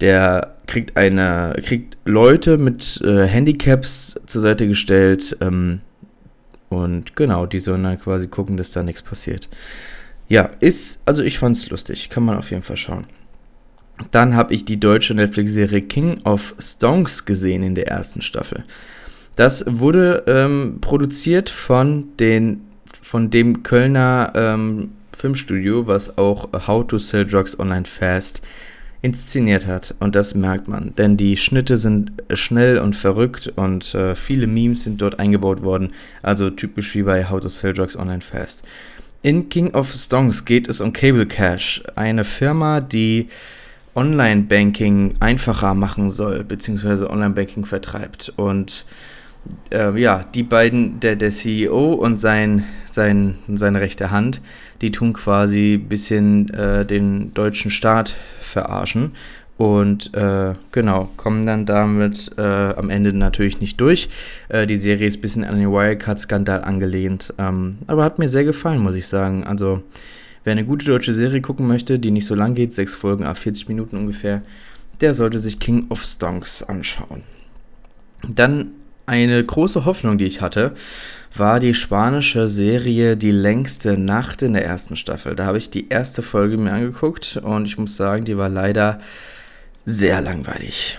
der 0.00 0.56
kriegt 0.66 0.96
eine, 0.96 1.54
kriegt 1.64 1.96
Leute 2.04 2.58
mit 2.58 3.00
äh, 3.04 3.26
Handicaps 3.26 4.20
zur 4.26 4.42
Seite 4.42 4.66
gestellt. 4.68 5.36
Ähm, 5.40 5.80
und 6.68 7.16
genau, 7.16 7.46
die 7.46 7.60
sollen 7.60 7.84
dann 7.84 8.00
quasi 8.00 8.28
gucken, 8.28 8.56
dass 8.56 8.70
da 8.70 8.82
nichts 8.82 9.02
passiert. 9.02 9.48
Ja, 10.28 10.50
ist, 10.60 11.02
also 11.04 11.22
ich 11.22 11.38
fand's 11.38 11.68
lustig. 11.70 12.08
Kann 12.08 12.24
man 12.24 12.38
auf 12.38 12.50
jeden 12.50 12.62
Fall 12.62 12.76
schauen. 12.76 13.06
Dann 14.10 14.34
habe 14.34 14.54
ich 14.54 14.64
die 14.64 14.80
deutsche 14.80 15.14
Netflix-Serie 15.14 15.82
King 15.82 16.20
of 16.24 16.54
Stonks 16.58 17.24
gesehen 17.24 17.62
in 17.62 17.74
der 17.74 17.88
ersten 17.88 18.22
Staffel. 18.22 18.64
Das 19.36 19.64
wurde 19.66 20.24
ähm, 20.26 20.78
produziert 20.80 21.48
von, 21.48 22.16
den, 22.18 22.62
von 23.00 23.30
dem 23.30 23.62
Kölner 23.62 24.32
ähm, 24.34 24.90
Filmstudio, 25.16 25.86
was 25.86 26.18
auch 26.18 26.48
How 26.66 26.86
to 26.86 26.98
Sell 26.98 27.24
Drugs 27.24 27.58
Online 27.58 27.84
Fast 27.84 28.42
inszeniert 29.02 29.66
hat. 29.66 29.94
Und 30.00 30.14
das 30.14 30.34
merkt 30.34 30.68
man, 30.68 30.94
denn 30.96 31.16
die 31.16 31.36
Schnitte 31.36 31.76
sind 31.76 32.12
schnell 32.34 32.78
und 32.78 32.94
verrückt 32.94 33.52
und 33.56 33.94
äh, 33.94 34.14
viele 34.14 34.46
Memes 34.46 34.84
sind 34.84 35.02
dort 35.02 35.18
eingebaut 35.18 35.62
worden. 35.62 35.92
Also 36.22 36.50
typisch 36.50 36.94
wie 36.94 37.02
bei 37.02 37.28
How 37.28 37.40
to 37.40 37.48
Sell 37.48 37.72
Drugs 37.72 37.96
Online 37.96 38.20
Fast. 38.20 38.62
In 39.22 39.48
King 39.48 39.74
of 39.74 39.92
Stongs 39.92 40.44
geht 40.44 40.68
es 40.68 40.80
um 40.80 40.92
Cable 40.92 41.26
Cash, 41.26 41.82
eine 41.94 42.24
Firma, 42.24 42.80
die 42.80 43.28
Online-Banking 43.94 45.14
einfacher 45.20 45.74
machen 45.74 46.10
soll, 46.10 46.44
beziehungsweise 46.44 47.10
Online-Banking 47.10 47.64
vertreibt. 47.64 48.32
Und 48.36 48.84
äh, 49.70 49.98
ja, 49.98 50.24
die 50.34 50.42
beiden, 50.42 51.00
der, 51.00 51.16
der 51.16 51.30
CEO 51.30 51.94
und 51.94 52.20
sein, 52.20 52.64
sein, 52.90 53.36
seine 53.52 53.80
rechte 53.80 54.10
Hand, 54.10 54.40
die 54.80 54.92
tun 54.92 55.12
quasi 55.12 55.74
ein 55.74 55.88
bisschen 55.88 56.52
äh, 56.54 56.84
den 56.84 57.34
deutschen 57.34 57.70
Staat 57.70 58.14
verarschen. 58.40 59.12
Und 59.58 60.12
äh, 60.14 60.54
genau, 60.72 61.10
kommen 61.16 61.46
dann 61.46 61.66
damit 61.66 62.32
äh, 62.36 62.42
am 62.42 62.90
Ende 62.90 63.12
natürlich 63.12 63.60
nicht 63.60 63.80
durch. 63.80 64.08
Äh, 64.48 64.66
die 64.66 64.76
Serie 64.76 65.06
ist 65.06 65.18
ein 65.18 65.20
bisschen 65.20 65.44
an 65.44 65.58
den 65.58 65.70
Wirecard-Skandal 65.70 66.64
angelehnt. 66.64 67.32
Ähm, 67.38 67.78
aber 67.86 68.02
hat 68.02 68.18
mir 68.18 68.28
sehr 68.28 68.44
gefallen, 68.44 68.80
muss 68.80 68.96
ich 68.96 69.06
sagen. 69.06 69.44
Also, 69.44 69.82
wer 70.42 70.52
eine 70.52 70.64
gute 70.64 70.86
deutsche 70.86 71.14
Serie 71.14 71.40
gucken 71.42 71.68
möchte, 71.68 71.98
die 71.98 72.10
nicht 72.10 72.26
so 72.26 72.34
lang 72.34 72.54
geht, 72.54 72.74
sechs 72.74 72.96
Folgen 72.96 73.24
ab 73.24 73.38
40 73.38 73.68
Minuten 73.68 73.96
ungefähr, 73.96 74.42
der 75.00 75.14
sollte 75.14 75.38
sich 75.38 75.60
King 75.60 75.86
of 75.90 76.04
Stonks 76.04 76.62
anschauen. 76.62 77.22
Dann 78.28 78.72
eine 79.06 79.42
große 79.44 79.84
Hoffnung, 79.84 80.18
die 80.18 80.26
ich 80.26 80.40
hatte, 80.40 80.74
war 81.34 81.60
die 81.60 81.74
spanische 81.74 82.48
Serie 82.48 83.16
Die 83.16 83.30
längste 83.30 83.96
Nacht 83.96 84.42
in 84.42 84.52
der 84.52 84.64
ersten 84.64 84.96
Staffel. 84.96 85.34
Da 85.34 85.46
habe 85.46 85.58
ich 85.58 85.70
die 85.70 85.88
erste 85.88 86.22
Folge 86.22 86.58
mir 86.58 86.72
angeguckt 86.72 87.38
und 87.42 87.66
ich 87.66 87.78
muss 87.78 87.96
sagen, 87.96 88.24
die 88.24 88.36
war 88.36 88.48
leider 88.48 89.00
sehr 89.84 90.20
langweilig 90.20 90.98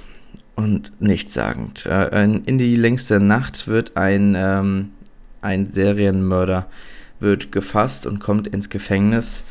und 0.56 0.92
nichtssagend. 1.02 1.86
Äh, 1.86 2.24
in 2.24 2.58
die 2.58 2.76
längste 2.76 3.20
Nacht 3.20 3.68
wird 3.68 3.96
ein, 3.96 4.36
ähm, 4.36 4.92
ein 5.42 5.66
Serienmörder 5.66 6.68
wird 7.20 7.52
gefasst 7.52 8.06
und 8.06 8.20
kommt 8.20 8.48
ins 8.48 8.70
Gefängnis 8.70 9.44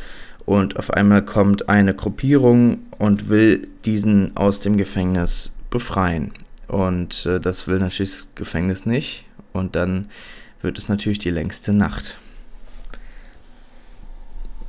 und 0.44 0.76
auf 0.76 0.90
einmal 0.90 1.24
kommt 1.24 1.68
eine 1.68 1.94
Gruppierung 1.94 2.80
und 2.98 3.28
will 3.28 3.68
diesen 3.84 4.36
aus 4.36 4.60
dem 4.60 4.76
Gefängnis 4.76 5.52
befreien. 5.70 6.32
Und 6.72 7.26
äh, 7.26 7.38
das 7.38 7.68
will 7.68 7.78
natürlich 7.78 8.12
das 8.12 8.34
Gefängnis 8.34 8.86
nicht. 8.86 9.26
Und 9.52 9.76
dann 9.76 10.08
wird 10.62 10.78
es 10.78 10.88
natürlich 10.88 11.18
die 11.18 11.30
längste 11.30 11.74
Nacht. 11.74 12.16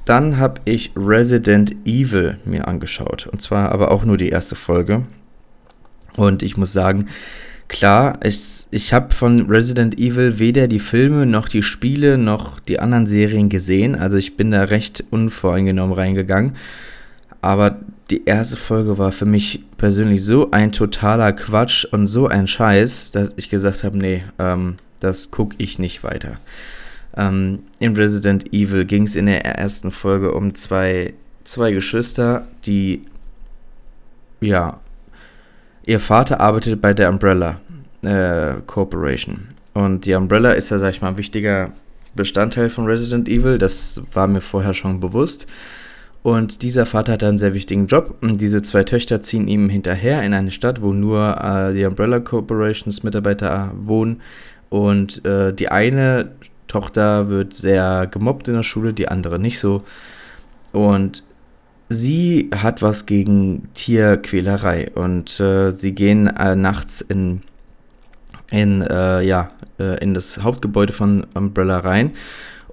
Dann 0.03 0.37
habe 0.37 0.59
ich 0.65 0.91
Resident 0.97 1.73
Evil 1.85 2.39
mir 2.43 2.67
angeschaut. 2.67 3.27
Und 3.27 3.41
zwar 3.41 3.71
aber 3.71 3.89
auch 3.89 4.03
nur 4.03 4.17
die 4.17 4.27
erste 4.27 4.57
Folge. 4.57 5.05
Und 6.17 6.43
ich 6.43 6.57
muss 6.57 6.73
sagen, 6.73 7.07
klar, 7.69 8.19
ich, 8.21 8.65
ich 8.69 8.91
habe 8.91 9.13
von 9.13 9.49
Resident 9.49 9.97
Evil 9.97 10.39
weder 10.39 10.67
die 10.67 10.81
Filme 10.81 11.25
noch 11.25 11.47
die 11.47 11.63
Spiele 11.63 12.17
noch 12.17 12.59
die 12.59 12.81
anderen 12.81 13.07
Serien 13.07 13.47
gesehen. 13.47 13.95
Also 13.95 14.17
ich 14.17 14.35
bin 14.35 14.51
da 14.51 14.63
recht 14.65 15.05
unvoreingenommen 15.09 15.95
reingegangen. 15.95 16.57
Aber 17.43 17.75
die 18.09 18.23
erste 18.23 18.55
Folge 18.55 18.97
war 18.97 19.11
für 19.11 19.25
mich 19.25 19.65
persönlich 19.75 20.23
so 20.23 20.51
ein 20.51 20.71
totaler 20.71 21.33
Quatsch 21.33 21.83
und 21.83 22.07
so 22.07 22.27
ein 22.29 22.47
Scheiß, 22.47 23.11
dass 23.11 23.33
ich 23.35 23.49
gesagt 23.49 23.83
habe, 23.83 23.97
nee, 23.97 24.23
ähm, 24.39 24.77
das 25.01 25.29
gucke 25.29 25.55
ich 25.57 25.77
nicht 25.77 26.05
weiter. 26.05 26.37
Ähm, 27.17 27.59
in 27.79 27.97
Resident 27.97 28.53
Evil 28.53 28.85
ging 28.85 29.03
es 29.03 29.17
in 29.17 29.25
der 29.25 29.43
ersten 29.43 29.91
Folge 29.91 30.31
um 30.31 30.55
zwei, 30.55 31.15
zwei 31.43 31.73
Geschwister, 31.73 32.47
die, 32.65 33.01
ja, 34.39 34.79
ihr 35.85 35.99
Vater 35.99 36.39
arbeitet 36.39 36.79
bei 36.79 36.93
der 36.93 37.09
Umbrella 37.09 37.59
äh, 38.03 38.61
Corporation. 38.65 39.49
Und 39.73 40.05
die 40.05 40.13
Umbrella 40.13 40.53
ist 40.53 40.69
ja, 40.69 40.79
sag 40.79 40.91
ich 40.91 41.01
mal, 41.01 41.09
ein 41.09 41.17
wichtiger 41.17 41.71
Bestandteil 42.15 42.69
von 42.69 42.85
Resident 42.85 43.27
Evil. 43.27 43.57
Das 43.57 44.01
war 44.13 44.27
mir 44.27 44.39
vorher 44.39 44.73
schon 44.73 45.01
bewusst. 45.01 45.45
Und 46.23 46.61
dieser 46.61 46.85
Vater 46.85 47.13
hat 47.13 47.23
einen 47.23 47.37
sehr 47.37 47.53
wichtigen 47.53 47.87
Job. 47.87 48.15
Und 48.21 48.39
diese 48.39 48.61
zwei 48.61 48.85
Töchter 48.85 49.21
ziehen 49.21 49.49
ihm 49.49 49.69
hinterher 49.69 50.23
in 50.23 50.33
eine 50.33 50.51
Stadt, 50.51 50.81
wo 50.81 50.93
nur 50.93 51.37
äh, 51.43 51.73
die 51.73 51.83
Umbrella 51.83 52.21
Corporations 52.21 53.03
Mitarbeiter 53.03 53.71
wohnen. 53.75 54.21
Und 54.69 55.23
äh, 55.25 55.53
die 55.53 55.67
eine 55.69 56.31
Tochter 56.67 57.27
wird 57.27 57.53
sehr 57.53 58.07
gemobbt 58.09 58.47
in 58.47 58.55
der 58.55 58.63
Schule, 58.63 58.93
die 58.93 59.09
andere 59.09 59.37
nicht 59.37 59.59
so. 59.59 59.83
Und 60.71 61.23
sie 61.89 62.49
hat 62.55 62.81
was 62.81 63.05
gegen 63.05 63.67
Tierquälerei. 63.73 64.91
Und 64.95 65.41
äh, 65.41 65.71
sie 65.71 65.91
gehen 65.91 66.27
äh, 66.27 66.55
nachts 66.55 67.01
in, 67.01 67.41
in, 68.49 68.81
äh, 68.81 69.21
ja, 69.23 69.51
äh, 69.77 70.01
in 70.01 70.13
das 70.13 70.41
Hauptgebäude 70.41 70.93
von 70.93 71.25
Umbrella 71.33 71.79
rein 71.79 72.13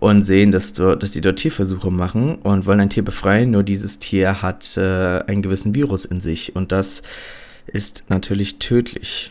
und 0.00 0.22
sehen, 0.22 0.50
dass, 0.50 0.72
dass 0.72 1.12
die 1.12 1.20
dort 1.20 1.38
Tierversuche 1.38 1.90
machen 1.90 2.36
und 2.36 2.66
wollen 2.66 2.80
ein 2.80 2.90
Tier 2.90 3.04
befreien, 3.04 3.50
nur 3.50 3.62
dieses 3.62 3.98
Tier 3.98 4.42
hat 4.42 4.76
äh, 4.76 5.20
einen 5.26 5.42
gewissen 5.42 5.74
Virus 5.74 6.06
in 6.06 6.20
sich 6.20 6.56
und 6.56 6.72
das 6.72 7.02
ist 7.66 8.04
natürlich 8.08 8.58
tödlich. 8.58 9.30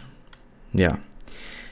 Ja. 0.72 1.00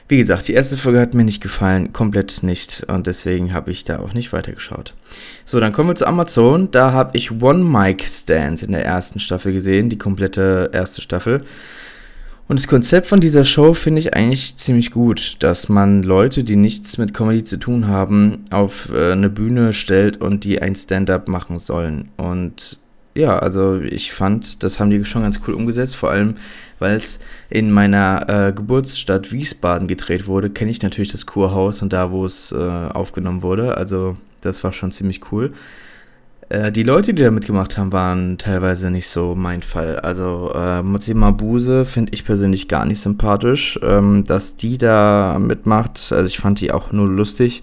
Wie 0.08 0.16
gesagt, 0.16 0.48
die 0.48 0.54
erste 0.54 0.78
Folge 0.78 1.00
hat 1.00 1.14
mir 1.14 1.24
nicht 1.24 1.42
gefallen, 1.42 1.92
komplett 1.92 2.42
nicht 2.42 2.86
und 2.88 3.06
deswegen 3.06 3.52
habe 3.52 3.70
ich 3.70 3.84
da 3.84 3.98
auch 3.98 4.14
nicht 4.14 4.32
weitergeschaut. 4.32 4.94
So, 5.44 5.60
dann 5.60 5.72
kommen 5.72 5.90
wir 5.90 5.96
zu 5.96 6.06
Amazon. 6.06 6.70
Da 6.70 6.92
habe 6.92 7.16
ich 7.16 7.30
One 7.42 7.62
Mic 7.62 8.04
Stand 8.06 8.62
in 8.62 8.72
der 8.72 8.86
ersten 8.86 9.20
Staffel 9.20 9.52
gesehen, 9.52 9.90
die 9.90 9.98
komplette 9.98 10.70
erste 10.72 11.02
Staffel. 11.02 11.44
Und 12.48 12.58
das 12.58 12.66
Konzept 12.66 13.06
von 13.06 13.20
dieser 13.20 13.44
Show 13.44 13.74
finde 13.74 14.00
ich 14.00 14.14
eigentlich 14.14 14.56
ziemlich 14.56 14.90
gut, 14.90 15.36
dass 15.40 15.68
man 15.68 16.02
Leute, 16.02 16.44
die 16.44 16.56
nichts 16.56 16.96
mit 16.96 17.12
Comedy 17.12 17.44
zu 17.44 17.58
tun 17.58 17.88
haben, 17.88 18.46
auf 18.50 18.90
äh, 18.90 19.12
eine 19.12 19.28
Bühne 19.28 19.74
stellt 19.74 20.18
und 20.18 20.44
die 20.44 20.62
ein 20.62 20.74
Stand-up 20.74 21.28
machen 21.28 21.58
sollen. 21.58 22.08
Und 22.16 22.80
ja, 23.14 23.38
also 23.38 23.80
ich 23.80 24.12
fand, 24.12 24.62
das 24.62 24.80
haben 24.80 24.88
die 24.88 25.04
schon 25.04 25.22
ganz 25.22 25.40
cool 25.46 25.54
umgesetzt, 25.54 25.94
vor 25.94 26.10
allem 26.10 26.36
weil 26.78 26.96
es 26.96 27.18
in 27.50 27.70
meiner 27.70 28.28
äh, 28.28 28.52
Geburtsstadt 28.52 29.32
Wiesbaden 29.32 29.88
gedreht 29.88 30.26
wurde, 30.26 30.48
kenne 30.48 30.70
ich 30.70 30.80
natürlich 30.80 31.10
das 31.12 31.26
Kurhaus 31.26 31.82
und 31.82 31.92
da, 31.92 32.10
wo 32.12 32.24
es 32.24 32.52
äh, 32.52 32.56
aufgenommen 32.56 33.42
wurde. 33.42 33.76
Also 33.76 34.16
das 34.40 34.62
war 34.64 34.72
schon 34.72 34.92
ziemlich 34.92 35.32
cool. 35.32 35.52
Äh, 36.48 36.72
die 36.72 36.82
Leute, 36.82 37.14
die 37.14 37.22
da 37.22 37.30
mitgemacht 37.30 37.76
haben, 37.76 37.92
waren 37.92 38.38
teilweise 38.38 38.90
nicht 38.90 39.08
so 39.08 39.34
mein 39.34 39.62
Fall. 39.62 39.98
Also 40.00 40.52
äh, 40.54 40.82
Mutzi 40.82 41.14
Mabuse 41.14 41.84
finde 41.84 42.12
ich 42.14 42.24
persönlich 42.24 42.68
gar 42.68 42.84
nicht 42.84 43.00
sympathisch. 43.00 43.78
Ähm, 43.82 44.24
dass 44.24 44.56
die 44.56 44.78
da 44.78 45.38
mitmacht, 45.38 46.12
also 46.12 46.26
ich 46.26 46.38
fand 46.38 46.60
die 46.60 46.72
auch 46.72 46.92
nur 46.92 47.08
lustig. 47.08 47.62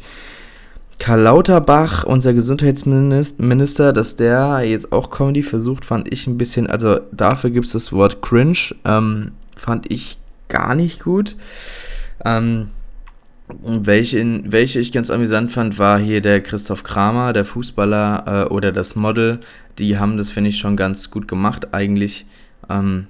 Karl 0.98 1.22
Lauterbach, 1.22 2.06
unser 2.06 2.34
Gesundheitsminister, 2.34 3.92
dass 3.92 4.15
der 4.15 4.62
jetzt 4.62 4.94
auch 4.94 5.10
Comedy 5.10 5.44
versucht, 5.44 5.84
fand 5.84 6.12
ich 6.12 6.25
ein 6.25 6.38
bisschen, 6.38 6.68
also 6.68 7.00
dafür 7.12 7.50
gibt 7.50 7.65
es 7.65 7.74
das 7.74 7.92
Wort 7.92 8.22
cringe, 8.22 8.74
ähm, 8.86 9.32
fand 9.58 9.92
ich 9.92 10.18
gar 10.48 10.74
nicht 10.74 11.04
gut. 11.04 11.36
Ähm, 12.24 12.70
welche, 13.48 14.42
welche 14.52 14.80
ich 14.80 14.92
ganz 14.92 15.12
amüsant 15.12 15.52
fand, 15.52 15.78
war 15.78 16.00
hier 16.00 16.22
der 16.22 16.42
Christoph 16.42 16.84
Kramer, 16.84 17.32
der 17.32 17.46
Fußballer 17.46 18.46
äh, 18.48 18.54
oder 18.54 18.72
das 18.72 18.96
Model. 18.96 19.40
Die 19.78 19.98
haben 19.98 20.18
das, 20.18 20.32
finde 20.32 20.50
ich, 20.50 20.58
schon 20.58 20.75
ganz 20.75 21.12
gut 21.12 21.28
gemacht 21.28 21.74
eigentlich. 21.74 22.25
Ähm, 22.70 23.08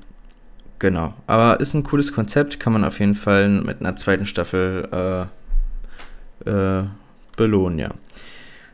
genau. 0.79 1.13
Aber 1.27 1.59
ist 1.59 1.73
ein 1.73 1.83
cooles 1.83 2.11
Konzept, 2.11 2.59
kann 2.59 2.73
man 2.73 2.83
auf 2.83 2.99
jeden 2.99 3.15
Fall 3.15 3.47
mit 3.47 3.79
einer 3.79 3.95
zweiten 3.95 4.25
Staffel 4.25 5.29
äh, 6.45 6.49
äh, 6.49 6.83
belohnen, 7.37 7.79
ja. 7.79 7.89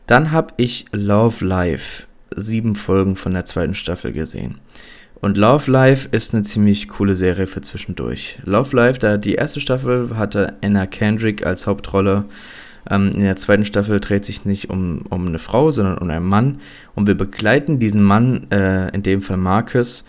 Dann 0.07 0.31
habe 0.31 0.53
ich 0.57 0.85
Love 0.91 1.45
Life, 1.45 2.07
sieben 2.35 2.75
Folgen 2.75 3.15
von 3.15 3.33
der 3.33 3.45
zweiten 3.45 3.75
Staffel 3.75 4.13
gesehen. 4.13 4.59
Und 5.21 5.37
Love 5.37 5.69
Life 5.69 6.09
ist 6.11 6.33
eine 6.33 6.43
ziemlich 6.43 6.87
coole 6.89 7.13
Serie 7.13 7.45
für 7.45 7.61
zwischendurch. 7.61 8.39
Love 8.43 8.75
Life, 8.75 8.99
da 8.99 9.17
die 9.17 9.35
erste 9.35 9.61
Staffel 9.61 10.17
hatte 10.17 10.55
Anna 10.63 10.87
Kendrick 10.87 11.45
als 11.45 11.67
Hauptrolle. 11.67 12.25
Ähm, 12.89 13.11
in 13.13 13.21
der 13.21 13.35
zweiten 13.35 13.63
Staffel 13.63 13.99
dreht 13.99 14.25
sich 14.25 14.45
nicht 14.45 14.71
um, 14.71 15.03
um 15.09 15.27
eine 15.27 15.37
Frau, 15.37 15.69
sondern 15.69 15.99
um 15.99 16.09
einen 16.09 16.25
Mann. 16.25 16.59
Und 16.95 17.05
wir 17.05 17.13
begleiten 17.13 17.77
diesen 17.77 18.01
Mann, 18.01 18.49
äh, 18.49 18.89
in 18.95 19.03
dem 19.03 19.21
Fall 19.21 19.37
Marcus, 19.37 20.03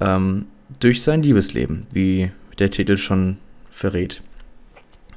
ähm, 0.00 0.46
durch 0.80 1.00
sein 1.00 1.22
Liebesleben, 1.22 1.86
wie 1.92 2.32
der 2.58 2.70
Titel 2.70 2.96
schon 2.96 3.36
verrät. 3.70 4.20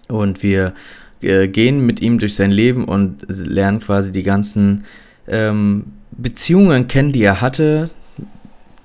Und 0.09 0.43
wir 0.43 0.73
äh, 1.21 1.47
gehen 1.47 1.87
mit 1.87 2.01
ihm 2.01 2.19
durch 2.19 2.35
sein 2.35 2.51
Leben 2.51 2.85
und 2.85 3.25
lernen 3.27 3.79
quasi 3.79 4.11
die 4.11 4.23
ganzen 4.23 4.83
ähm, 5.27 5.85
Beziehungen 6.11 6.87
kennen, 6.87 7.11
die 7.11 7.23
er 7.23 7.41
hatte, 7.41 7.89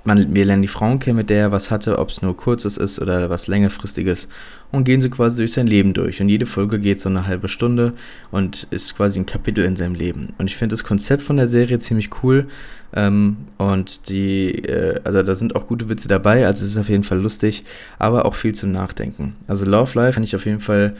man, 0.04 0.34
wir 0.34 0.44
lernen 0.44 0.62
die 0.62 0.68
Frauen 0.68 0.98
kennen, 0.98 1.16
mit 1.16 1.30
der 1.30 1.38
er 1.38 1.52
was 1.52 1.70
hatte, 1.70 1.98
ob 1.98 2.10
es 2.10 2.22
nur 2.22 2.36
kurzes 2.36 2.76
ist 2.76 3.00
oder 3.00 3.30
was 3.30 3.46
längerfristiges 3.46 4.28
und 4.70 4.84
gehen 4.84 5.00
so 5.00 5.08
quasi 5.08 5.38
durch 5.38 5.52
sein 5.52 5.66
Leben 5.66 5.94
durch. 5.94 6.20
Und 6.20 6.28
jede 6.28 6.46
Folge 6.46 6.78
geht 6.78 7.00
so 7.00 7.08
eine 7.08 7.26
halbe 7.26 7.48
Stunde 7.48 7.94
und 8.30 8.66
ist 8.70 8.96
quasi 8.96 9.18
ein 9.18 9.26
Kapitel 9.26 9.64
in 9.64 9.76
seinem 9.76 9.94
Leben. 9.94 10.34
Und 10.38 10.48
ich 10.48 10.56
finde 10.56 10.74
das 10.74 10.84
Konzept 10.84 11.22
von 11.22 11.36
der 11.36 11.46
Serie 11.46 11.78
ziemlich 11.78 12.10
cool. 12.22 12.46
Ähm, 12.94 13.36
und 13.58 14.08
die, 14.08 14.50
äh, 14.64 15.00
also 15.04 15.22
da 15.22 15.34
sind 15.34 15.56
auch 15.56 15.66
gute 15.66 15.88
Witze 15.88 16.06
dabei, 16.06 16.46
also 16.46 16.64
es 16.64 16.72
ist 16.72 16.78
auf 16.78 16.88
jeden 16.88 17.02
Fall 17.02 17.20
lustig, 17.20 17.64
aber 17.98 18.24
auch 18.24 18.34
viel 18.34 18.54
zum 18.54 18.70
Nachdenken. 18.70 19.34
Also 19.48 19.66
Love 19.66 19.98
Life 19.98 20.14
kann 20.14 20.22
ich 20.22 20.36
auf 20.36 20.46
jeden 20.46 20.60
Fall 20.60 20.94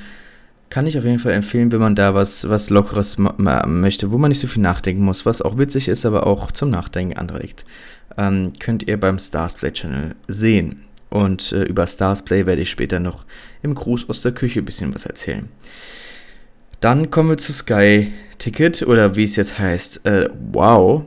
kann 0.74 0.88
ich 0.88 0.98
auf 0.98 1.04
jeden 1.04 1.20
Fall 1.20 1.34
empfehlen, 1.34 1.70
wenn 1.70 1.78
man 1.78 1.94
da 1.94 2.16
was, 2.16 2.48
was 2.48 2.68
Lockeres 2.68 3.16
möchte, 3.16 4.10
wo 4.10 4.18
man 4.18 4.30
nicht 4.30 4.40
so 4.40 4.48
viel 4.48 4.60
nachdenken 4.60 5.04
muss, 5.04 5.24
was 5.24 5.40
auch 5.40 5.56
witzig 5.56 5.86
ist, 5.86 6.04
aber 6.04 6.26
auch 6.26 6.50
zum 6.50 6.70
Nachdenken 6.70 7.16
anregt. 7.16 7.64
Ähm, 8.18 8.52
könnt 8.58 8.82
ihr 8.82 8.98
beim 8.98 9.20
Starsplay 9.20 9.70
Channel 9.70 10.16
sehen. 10.26 10.82
Und 11.10 11.52
äh, 11.52 11.62
über 11.62 11.86
Starsplay 11.86 12.44
werde 12.44 12.62
ich 12.62 12.70
später 12.70 12.98
noch 12.98 13.24
im 13.62 13.76
Gruß 13.76 14.08
aus 14.08 14.22
der 14.22 14.32
Küche 14.32 14.62
ein 14.62 14.64
bisschen 14.64 14.92
was 14.92 15.06
erzählen. 15.06 15.48
Dann 16.80 17.08
kommen 17.08 17.28
wir 17.28 17.38
zu 17.38 17.52
Sky 17.52 18.12
Ticket 18.38 18.82
oder 18.82 19.14
wie 19.14 19.22
es 19.22 19.36
jetzt 19.36 19.56
heißt, 19.56 20.04
äh, 20.06 20.28
Wow. 20.50 21.04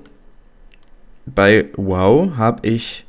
Bei 1.25 1.65
Wow 1.75 2.37
habe 2.37 2.65
ich 2.65 3.05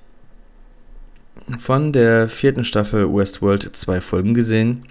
von 1.56 1.92
der 1.92 2.28
vierten 2.28 2.64
Staffel 2.64 3.14
Westworld 3.14 3.76
zwei 3.76 4.00
Folgen 4.00 4.34
gesehen. 4.34 4.82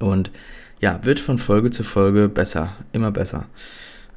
Und 0.00 0.32
ja, 0.80 1.00
wird 1.02 1.20
von 1.20 1.38
Folge 1.38 1.70
zu 1.70 1.84
Folge 1.84 2.28
besser, 2.28 2.72
immer 2.92 3.10
besser. 3.10 3.46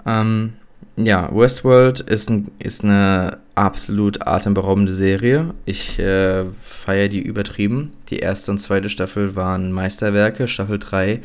Ähm, 0.06 0.54
ja, 0.96 1.30
Westworld 1.34 2.02
ist, 2.02 2.30
ein, 2.30 2.52
ist 2.60 2.84
eine 2.84 3.38
absolut 3.56 4.28
atemberaubende 4.28 4.94
Serie. 4.94 5.54
Ich 5.66 5.98
äh, 6.00 6.46
feiere 6.60 7.08
die 7.08 7.22
übertrieben. 7.22 7.94
Die 8.10 8.20
erste 8.20 8.52
und 8.52 8.58
zweite 8.60 8.90
Staffel 8.90 9.36
waren 9.36 9.72
Meisterwerke. 9.72 10.48
Staffel 10.48 10.80
3, 10.80 11.22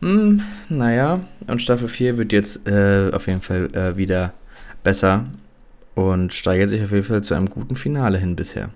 mh, 0.00 0.10
hm, 0.10 0.42
naja. 0.68 1.20
Und 1.46 1.62
Staffel 1.62 1.88
4 1.88 2.18
wird 2.18 2.32
jetzt 2.32 2.66
äh, 2.66 3.10
auf 3.12 3.28
jeden 3.28 3.42
Fall 3.42 3.68
äh, 3.74 3.96
wieder 3.96 4.32
besser 4.82 5.26
und 5.94 6.32
steigert 6.32 6.70
sich 6.70 6.82
auf 6.82 6.90
jeden 6.90 7.04
Fall 7.04 7.22
zu 7.22 7.34
einem 7.34 7.48
guten 7.48 7.76
Finale 7.76 8.18
hin 8.18 8.34
bisher. 8.34 8.70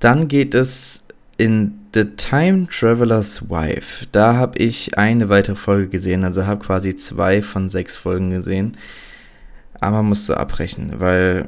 Dann 0.00 0.26
geht 0.26 0.54
es 0.54 1.04
in 1.36 1.81
The 1.94 2.04
Time 2.16 2.66
Traveler's 2.68 3.50
Wife. 3.50 4.06
Da 4.12 4.34
habe 4.34 4.58
ich 4.58 4.96
eine 4.96 5.28
weitere 5.28 5.56
Folge 5.56 5.88
gesehen, 5.88 6.24
also 6.24 6.46
habe 6.46 6.64
quasi 6.64 6.96
zwei 6.96 7.42
von 7.42 7.68
sechs 7.68 7.96
Folgen 7.96 8.30
gesehen. 8.30 8.76
Aber 9.80 10.02
musste 10.02 10.36
abbrechen, 10.38 10.94
weil 10.98 11.46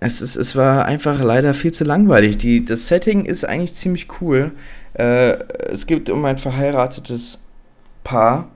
es, 0.00 0.20
ist, 0.20 0.36
es 0.36 0.56
war 0.56 0.84
einfach 0.86 1.22
leider 1.22 1.54
viel 1.54 1.72
zu 1.72 1.84
langweilig. 1.84 2.38
Die, 2.38 2.64
das 2.64 2.88
Setting 2.88 3.24
ist 3.24 3.44
eigentlich 3.44 3.74
ziemlich 3.74 4.08
cool. 4.20 4.50
Äh, 4.94 5.34
es 5.70 5.86
geht 5.86 6.10
um 6.10 6.24
ein 6.24 6.38
verheiratetes 6.38 7.44
Paar 8.02 8.50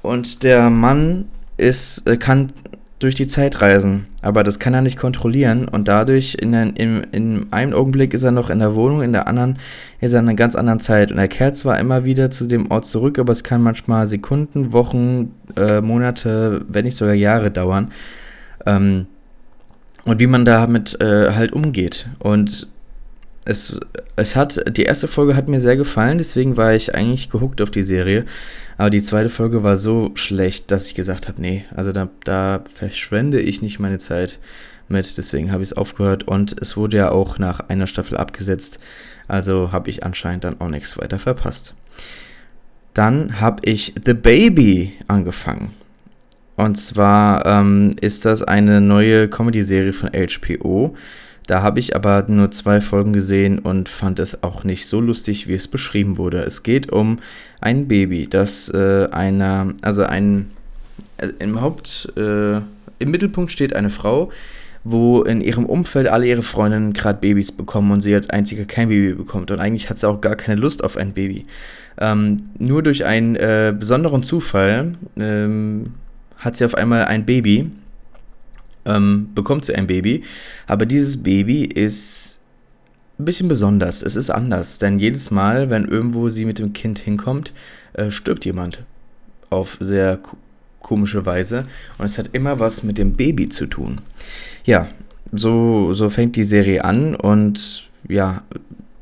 und 0.00 0.42
der 0.42 0.70
Mann 0.70 1.28
ist, 1.58 2.06
äh, 2.08 2.16
kann 2.16 2.48
durch 3.02 3.14
die 3.14 3.26
Zeit 3.26 3.60
reisen. 3.60 4.06
Aber 4.22 4.42
das 4.42 4.58
kann 4.58 4.74
er 4.74 4.82
nicht 4.82 4.96
kontrollieren 4.96 5.68
und 5.68 5.88
dadurch 5.88 6.36
in, 6.40 6.52
in, 6.54 7.02
in 7.12 7.46
einem 7.52 7.72
Augenblick 7.72 8.14
ist 8.14 8.22
er 8.22 8.30
noch 8.30 8.50
in 8.50 8.58
der 8.58 8.74
Wohnung, 8.74 9.02
in 9.02 9.12
der 9.12 9.28
anderen 9.28 9.58
ist 10.00 10.12
er 10.12 10.20
in 10.20 10.28
einer 10.28 10.36
ganz 10.36 10.54
anderen 10.54 10.80
Zeit. 10.80 11.10
Und 11.10 11.18
er 11.18 11.28
kehrt 11.28 11.56
zwar 11.56 11.78
immer 11.78 12.04
wieder 12.04 12.30
zu 12.30 12.46
dem 12.46 12.70
Ort 12.70 12.86
zurück, 12.86 13.18
aber 13.18 13.32
es 13.32 13.44
kann 13.44 13.62
manchmal 13.62 14.06
Sekunden, 14.06 14.72
Wochen, 14.72 15.34
äh, 15.56 15.80
Monate, 15.80 16.64
wenn 16.68 16.84
nicht 16.84 16.96
sogar 16.96 17.14
Jahre 17.14 17.50
dauern. 17.50 17.90
Ähm, 18.66 19.06
und 20.04 20.18
wie 20.18 20.26
man 20.26 20.44
damit 20.44 21.00
äh, 21.00 21.32
halt 21.32 21.52
umgeht. 21.52 22.06
Und 22.18 22.68
es, 23.44 23.78
es 24.16 24.36
hat, 24.36 24.76
die 24.76 24.84
erste 24.84 25.08
Folge 25.08 25.34
hat 25.34 25.48
mir 25.48 25.60
sehr 25.60 25.76
gefallen, 25.76 26.18
deswegen 26.18 26.56
war 26.56 26.74
ich 26.74 26.94
eigentlich 26.94 27.30
gehuckt 27.30 27.60
auf 27.60 27.70
die 27.70 27.82
Serie. 27.82 28.24
Aber 28.78 28.90
die 28.90 29.02
zweite 29.02 29.28
Folge 29.28 29.62
war 29.62 29.76
so 29.76 30.12
schlecht, 30.14 30.70
dass 30.70 30.86
ich 30.86 30.94
gesagt 30.94 31.28
habe, 31.28 31.40
nee, 31.40 31.64
also 31.74 31.92
da, 31.92 32.08
da 32.24 32.62
verschwende 32.72 33.40
ich 33.40 33.62
nicht 33.62 33.80
meine 33.80 33.98
Zeit 33.98 34.38
mit, 34.88 35.16
deswegen 35.18 35.50
habe 35.52 35.62
ich 35.62 35.70
es 35.70 35.76
aufgehört 35.76 36.24
und 36.24 36.56
es 36.60 36.76
wurde 36.76 36.96
ja 36.96 37.10
auch 37.10 37.38
nach 37.38 37.60
einer 37.68 37.86
Staffel 37.86 38.16
abgesetzt, 38.16 38.78
also 39.28 39.72
habe 39.72 39.90
ich 39.90 40.04
anscheinend 40.04 40.44
dann 40.44 40.60
auch 40.60 40.68
nichts 40.68 40.98
weiter 40.98 41.18
verpasst. 41.18 41.74
Dann 42.94 43.40
habe 43.40 43.64
ich 43.64 43.94
The 44.04 44.14
Baby 44.14 44.92
angefangen. 45.08 45.72
Und 46.56 46.76
zwar 46.76 47.46
ähm, 47.46 47.96
ist 48.00 48.24
das 48.24 48.42
eine 48.42 48.80
neue 48.80 49.28
Comedy-Serie 49.28 49.94
von 49.94 50.10
HBO. 50.10 50.94
Da 51.46 51.62
habe 51.62 51.80
ich 51.80 51.96
aber 51.96 52.24
nur 52.28 52.50
zwei 52.50 52.80
Folgen 52.80 53.12
gesehen 53.12 53.58
und 53.58 53.88
fand 53.88 54.18
es 54.18 54.42
auch 54.42 54.64
nicht 54.64 54.86
so 54.86 55.00
lustig, 55.00 55.48
wie 55.48 55.54
es 55.54 55.68
beschrieben 55.68 56.16
wurde. 56.16 56.42
Es 56.42 56.62
geht 56.62 56.92
um 56.92 57.18
ein 57.60 57.88
Baby, 57.88 58.28
das 58.28 58.68
äh, 58.68 59.08
einer, 59.10 59.74
also 59.82 60.04
ein, 60.04 60.50
äh, 61.18 61.28
im 61.40 61.60
Haupt, 61.60 62.12
äh, 62.16 62.56
im 62.98 63.10
Mittelpunkt 63.10 63.50
steht 63.50 63.74
eine 63.74 63.90
Frau, 63.90 64.30
wo 64.84 65.22
in 65.22 65.40
ihrem 65.40 65.66
Umfeld 65.66 66.08
alle 66.08 66.26
ihre 66.26 66.42
Freundinnen 66.42 66.92
gerade 66.92 67.20
Babys 67.20 67.52
bekommen 67.52 67.90
und 67.90 68.00
sie 68.00 68.14
als 68.14 68.30
einzige 68.30 68.64
kein 68.64 68.88
Baby 68.88 69.14
bekommt. 69.14 69.50
Und 69.50 69.60
eigentlich 69.60 69.90
hat 69.90 69.98
sie 69.98 70.08
auch 70.08 70.20
gar 70.20 70.36
keine 70.36 70.60
Lust 70.60 70.82
auf 70.82 70.96
ein 70.96 71.12
Baby. 71.12 71.46
Ähm, 72.00 72.36
nur 72.58 72.82
durch 72.82 73.04
einen 73.04 73.36
äh, 73.36 73.74
besonderen 73.76 74.22
Zufall 74.22 74.92
ähm, 75.16 75.94
hat 76.36 76.56
sie 76.56 76.64
auf 76.64 76.74
einmal 76.74 77.04
ein 77.04 77.26
Baby 77.26 77.70
ähm, 78.84 79.28
bekommt 79.34 79.64
sie 79.64 79.74
ein 79.74 79.86
Baby. 79.86 80.24
Aber 80.66 80.86
dieses 80.86 81.22
Baby 81.22 81.64
ist 81.64 82.40
ein 83.18 83.24
bisschen 83.24 83.48
besonders. 83.48 84.02
Es 84.02 84.16
ist 84.16 84.30
anders, 84.30 84.78
denn 84.78 84.98
jedes 84.98 85.30
Mal, 85.30 85.70
wenn 85.70 85.84
irgendwo 85.84 86.28
sie 86.28 86.44
mit 86.44 86.58
dem 86.58 86.72
Kind 86.72 86.98
hinkommt, 86.98 87.52
äh, 87.94 88.10
stirbt 88.10 88.44
jemand. 88.44 88.84
Auf 89.50 89.76
sehr 89.80 90.18
komische 90.80 91.24
Weise. 91.26 91.66
Und 91.98 92.06
es 92.06 92.18
hat 92.18 92.30
immer 92.32 92.58
was 92.58 92.82
mit 92.82 92.98
dem 92.98 93.14
Baby 93.14 93.48
zu 93.48 93.66
tun. 93.66 94.00
Ja, 94.64 94.88
so, 95.32 95.92
so 95.94 96.10
fängt 96.10 96.36
die 96.36 96.44
Serie 96.44 96.84
an 96.84 97.14
und 97.14 97.88
ja, 98.08 98.42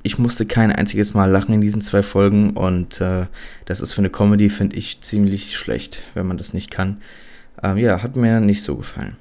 ich 0.03 0.19
musste 0.19 0.47
kein 0.47 0.73
einziges 0.73 1.15
Mal 1.15 1.31
lachen 1.31 1.55
in 1.55 1.61
diesen 1.61 1.83
zwei 1.83 2.03
Folgen 2.03 2.51
und 2.51 3.01
äh, 3.01 3.27
das 3.65 3.81
ist 3.81 3.93
für 3.93 4.01
eine 4.01 4.11
Comedy, 4.11 4.49
finde 4.49 4.77
ich, 4.77 5.01
ziemlich 5.01 5.57
schlecht, 5.57 6.03
wenn 6.15 6.27
man 6.27 6.39
das 6.39 6.55
nicht 6.55 6.71
kann. 6.71 7.03
Ähm, 7.63 7.77
ja, 7.77 8.03
hat 8.03 8.17
mir 8.17 8.41
nicht 8.41 8.63
so 8.63 8.77
gefallen. 8.77 9.17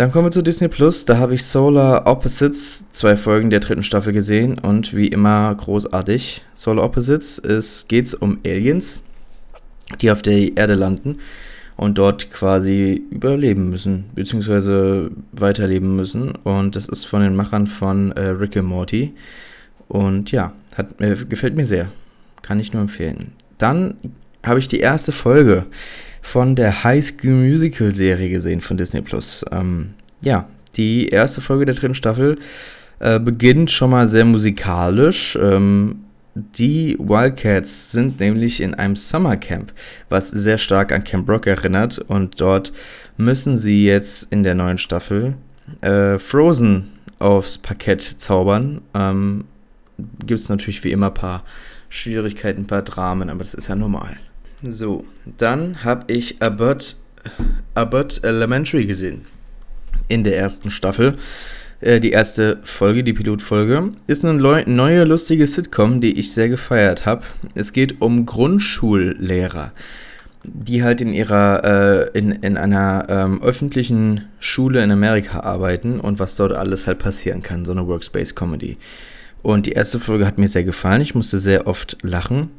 Dann 0.00 0.10
kommen 0.12 0.28
wir 0.28 0.30
zu 0.30 0.40
Disney 0.40 0.68
Plus. 0.68 1.04
Da 1.04 1.18
habe 1.18 1.34
ich 1.34 1.44
Solar 1.44 2.06
Opposites, 2.06 2.90
zwei 2.90 3.18
Folgen 3.18 3.50
der 3.50 3.60
dritten 3.60 3.82
Staffel 3.82 4.14
gesehen 4.14 4.58
und 4.58 4.96
wie 4.96 5.08
immer 5.08 5.54
großartig. 5.54 6.40
Solar 6.54 6.86
Opposites 6.86 7.42
geht 7.86 8.06
es 8.06 8.14
um 8.14 8.38
Aliens, 8.46 9.02
die 10.00 10.10
auf 10.10 10.22
der 10.22 10.56
Erde 10.56 10.72
landen 10.72 11.18
und 11.76 11.98
dort 11.98 12.30
quasi 12.30 13.02
überleben 13.10 13.68
müssen, 13.68 14.06
beziehungsweise 14.14 15.10
weiterleben 15.32 15.96
müssen. 15.96 16.30
Und 16.44 16.76
das 16.76 16.88
ist 16.88 17.04
von 17.04 17.20
den 17.20 17.36
Machern 17.36 17.66
von 17.66 18.12
äh, 18.12 18.28
Rick 18.28 18.56
and 18.56 18.68
Morty. 18.68 19.12
Und 19.88 20.32
ja, 20.32 20.54
hat, 20.76 20.98
äh, 21.02 21.14
gefällt 21.28 21.56
mir 21.56 21.66
sehr. 21.66 21.92
Kann 22.40 22.58
ich 22.58 22.72
nur 22.72 22.80
empfehlen. 22.80 23.32
Dann 23.58 23.96
habe 24.46 24.60
ich 24.60 24.68
die 24.68 24.80
erste 24.80 25.12
Folge 25.12 25.66
von 26.22 26.54
der 26.54 26.84
High 26.84 27.04
School 27.04 27.32
Musical 27.32 27.94
Serie 27.94 28.30
gesehen 28.30 28.60
von 28.60 28.76
Disney 28.76 29.00
Plus. 29.00 29.44
Ähm, 29.50 29.94
ja, 30.22 30.48
die 30.76 31.08
erste 31.08 31.40
Folge 31.40 31.64
der 31.64 31.74
dritten 31.74 31.94
Staffel 31.94 32.38
äh, 33.00 33.18
beginnt 33.18 33.70
schon 33.70 33.90
mal 33.90 34.06
sehr 34.06 34.24
musikalisch. 34.24 35.36
Ähm, 35.40 36.04
die 36.34 36.96
Wildcats 36.98 37.92
sind 37.92 38.20
nämlich 38.20 38.60
in 38.60 38.74
einem 38.74 38.94
Summercamp, 38.96 39.72
was 40.08 40.30
sehr 40.30 40.58
stark 40.58 40.92
an 40.92 41.02
Camp 41.02 41.28
Rock 41.28 41.46
erinnert. 41.46 41.98
Und 41.98 42.40
dort 42.40 42.72
müssen 43.16 43.58
sie 43.58 43.84
jetzt 43.84 44.28
in 44.30 44.42
der 44.42 44.54
neuen 44.54 44.78
Staffel 44.78 45.34
äh, 45.80 46.18
Frozen 46.18 46.88
aufs 47.18 47.58
Parkett 47.58 48.02
zaubern. 48.02 48.80
Ähm, 48.94 49.44
Gibt 50.20 50.40
es 50.40 50.48
natürlich 50.48 50.82
wie 50.84 50.92
immer 50.92 51.08
ein 51.08 51.14
paar 51.14 51.44
Schwierigkeiten, 51.88 52.62
ein 52.62 52.66
paar 52.66 52.82
Dramen, 52.82 53.28
aber 53.28 53.40
das 53.40 53.54
ist 53.54 53.68
ja 53.68 53.74
normal. 53.74 54.16
So, 54.62 55.04
dann 55.38 55.84
habe 55.84 56.12
ich 56.12 56.42
Abbott, 56.42 56.96
Abbott 57.74 58.22
Elementary 58.22 58.84
gesehen. 58.84 59.22
In 60.08 60.22
der 60.22 60.36
ersten 60.36 60.70
Staffel. 60.70 61.16
Äh, 61.80 62.00
die 62.00 62.10
erste 62.10 62.58
Folge, 62.62 63.02
die 63.02 63.14
Pilotfolge, 63.14 63.90
ist 64.06 64.24
eine 64.24 64.34
neue 64.66 65.04
lustige 65.04 65.46
Sitcom, 65.46 66.02
die 66.02 66.18
ich 66.18 66.32
sehr 66.32 66.50
gefeiert 66.50 67.06
habe. 67.06 67.22
Es 67.54 67.72
geht 67.72 68.02
um 68.02 68.26
Grundschullehrer, 68.26 69.72
die 70.44 70.82
halt 70.82 71.00
in 71.00 71.14
ihrer, 71.14 71.64
äh, 72.12 72.18
in, 72.18 72.32
in 72.32 72.58
einer 72.58 73.06
ähm, 73.08 73.42
öffentlichen 73.42 74.26
Schule 74.40 74.84
in 74.84 74.90
Amerika 74.90 75.40
arbeiten 75.40 76.00
und 76.00 76.18
was 76.18 76.36
dort 76.36 76.52
alles 76.52 76.86
halt 76.86 76.98
passieren 76.98 77.40
kann, 77.42 77.64
so 77.64 77.72
eine 77.72 77.86
Workspace-Comedy. 77.86 78.76
Und 79.42 79.64
die 79.64 79.72
erste 79.72 80.00
Folge 80.00 80.26
hat 80.26 80.36
mir 80.36 80.48
sehr 80.48 80.64
gefallen. 80.64 81.00
Ich 81.00 81.14
musste 81.14 81.38
sehr 81.38 81.66
oft 81.66 81.96
lachen. 82.02 82.50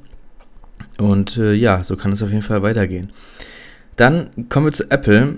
Und 0.97 1.37
äh, 1.37 1.53
ja, 1.53 1.83
so 1.83 1.95
kann 1.95 2.11
es 2.11 2.23
auf 2.23 2.29
jeden 2.29 2.41
Fall 2.41 2.61
weitergehen. 2.61 3.09
Dann 3.95 4.29
kommen 4.49 4.67
wir 4.67 4.73
zu 4.73 4.89
Apple. 4.89 5.35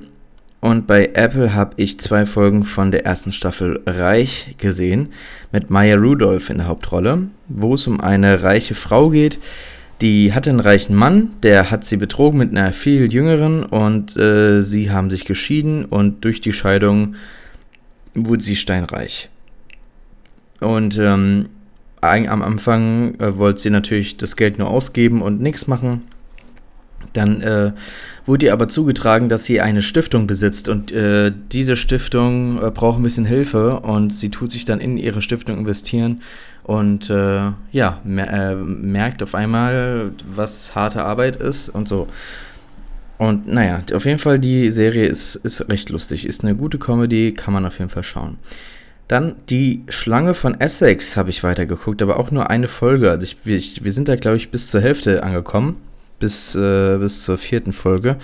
Und 0.61 0.87
bei 0.87 1.09
Apple 1.13 1.53
habe 1.53 1.73
ich 1.75 1.99
zwei 1.99 2.25
Folgen 2.25 2.63
von 2.63 2.91
der 2.91 3.05
ersten 3.05 3.33
Staffel 3.33 3.81
Reich 3.85 4.55
gesehen, 4.57 5.09
mit 5.51 5.69
Maya 5.69 5.97
Rudolph 5.97 6.49
in 6.49 6.59
der 6.59 6.67
Hauptrolle, 6.67 7.27
wo 7.49 7.73
es 7.73 7.85
um 7.85 7.99
eine 7.99 8.43
reiche 8.43 8.73
Frau 8.73 9.09
geht, 9.09 9.39
die 10.03 10.33
hatte 10.33 10.49
einen 10.49 10.59
reichen 10.59 10.95
Mann, 10.95 11.31
der 11.43 11.71
hat 11.71 11.85
sie 11.85 11.97
betrogen 11.97 12.37
mit 12.37 12.51
einer 12.51 12.73
viel 12.73 13.11
jüngeren 13.11 13.63
und 13.63 14.17
äh, 14.17 14.61
sie 14.61 14.91
haben 14.91 15.09
sich 15.09 15.23
geschieden 15.25 15.85
und 15.85 16.25
durch 16.25 16.41
die 16.41 16.53
Scheidung 16.53 17.15
wurde 18.13 18.43
sie 18.43 18.55
steinreich. 18.55 19.29
Und 20.59 20.97
ähm, 20.97 21.49
am 22.03 22.41
Anfang 22.41 23.15
äh, 23.19 23.37
wollte 23.37 23.61
sie 23.61 23.69
natürlich 23.69 24.17
das 24.17 24.35
Geld 24.35 24.59
nur 24.59 24.69
ausgeben 24.69 25.21
und 25.21 25.41
nichts 25.41 25.67
machen. 25.67 26.03
Dann 27.13 27.41
äh, 27.41 27.71
wurde 28.25 28.47
ihr 28.47 28.53
aber 28.53 28.67
zugetragen, 28.67 29.29
dass 29.29 29.45
sie 29.45 29.61
eine 29.61 29.81
Stiftung 29.81 30.25
besitzt 30.25 30.69
und 30.69 30.91
äh, 30.91 31.31
diese 31.51 31.75
Stiftung 31.75 32.61
äh, 32.61 32.71
braucht 32.71 32.99
ein 32.99 33.03
bisschen 33.03 33.25
Hilfe 33.25 33.81
und 33.81 34.13
sie 34.13 34.29
tut 34.29 34.51
sich 34.51 34.65
dann 34.65 34.79
in 34.79 34.97
ihre 34.97 35.21
Stiftung 35.21 35.57
investieren 35.57 36.21
und 36.63 37.09
äh, 37.09 37.51
ja, 37.71 37.99
mer 38.03 38.31
äh, 38.31 38.55
merkt 38.55 39.21
auf 39.21 39.35
einmal, 39.35 40.11
was 40.33 40.75
harte 40.75 41.03
Arbeit 41.03 41.35
ist 41.35 41.69
und 41.69 41.87
so. 41.87 42.07
Und 43.17 43.47
naja, 43.47 43.81
auf 43.93 44.05
jeden 44.05 44.19
Fall, 44.19 44.39
die 44.39 44.69
Serie 44.69 45.05
ist, 45.05 45.35
ist 45.35 45.69
recht 45.69 45.89
lustig, 45.89 46.25
ist 46.25 46.43
eine 46.43 46.55
gute 46.55 46.79
Comedy, 46.79 47.33
kann 47.33 47.53
man 47.53 47.65
auf 47.65 47.77
jeden 47.79 47.89
Fall 47.89 48.03
schauen. 48.03 48.37
Dann 49.07 49.35
die 49.49 49.83
Schlange 49.89 50.33
von 50.33 50.59
Essex 50.59 51.17
habe 51.17 51.29
ich 51.29 51.43
weitergeguckt, 51.43 52.01
aber 52.01 52.17
auch 52.19 52.31
nur 52.31 52.49
eine 52.49 52.67
Folge. 52.67 53.11
Also 53.11 53.23
ich, 53.23 53.37
wir, 53.43 53.59
wir 53.59 53.93
sind 53.93 54.07
da, 54.07 54.15
glaube 54.15 54.37
ich, 54.37 54.49
bis 54.49 54.69
zur 54.69 54.81
Hälfte 54.81 55.23
angekommen 55.23 55.77
bis, 56.23 56.55
äh, 56.55 56.97
bis 56.99 57.23
zur 57.23 57.37
vierten 57.37 57.73
Folge. 57.73 58.15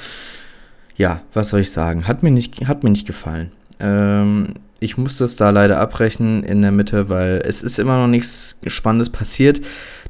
Ja, 0.95 1.21
was 1.33 1.49
soll 1.49 1.59
ich 1.59 1.71
sagen? 1.71 2.07
Hat 2.07 2.23
mir 2.23 2.31
nicht, 2.31 2.65
hat 2.65 2.83
mir 2.83 2.91
nicht 2.91 3.05
gefallen. 3.05 3.51
Ähm, 3.81 4.53
ich 4.79 4.97
musste 4.97 5.25
es 5.25 5.35
da 5.35 5.49
leider 5.49 5.79
abbrechen 5.81 6.43
in 6.43 6.61
der 6.61 6.71
Mitte, 6.71 7.09
weil 7.09 7.43
es 7.45 7.61
ist 7.61 7.77
immer 7.77 7.97
noch 7.99 8.07
nichts 8.07 8.57
Spannendes 8.67 9.09
passiert. 9.09 9.59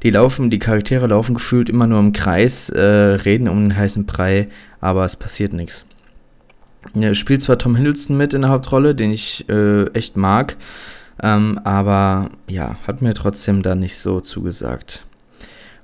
Die 0.04 0.10
laufen, 0.10 0.50
die 0.50 0.60
Charaktere 0.60 1.08
laufen 1.08 1.34
gefühlt 1.34 1.68
immer 1.68 1.88
nur 1.88 1.98
im 1.98 2.12
Kreis, 2.12 2.70
äh, 2.70 2.80
reden 2.80 3.48
um 3.48 3.60
den 3.68 3.76
heißen 3.76 4.06
Brei, 4.06 4.48
aber 4.80 5.04
es 5.04 5.16
passiert 5.16 5.52
nichts. 5.52 5.84
Spielt 7.12 7.42
zwar 7.42 7.58
Tom 7.58 7.76
Hiddleston 7.76 8.16
mit 8.16 8.34
in 8.34 8.42
der 8.42 8.50
Hauptrolle, 8.50 8.94
den 8.94 9.12
ich 9.12 9.48
äh, 9.48 9.84
echt 9.92 10.16
mag, 10.16 10.56
ähm, 11.22 11.60
aber 11.64 12.30
ja, 12.48 12.76
hat 12.86 13.02
mir 13.02 13.14
trotzdem 13.14 13.62
da 13.62 13.74
nicht 13.74 13.98
so 13.98 14.20
zugesagt. 14.20 15.04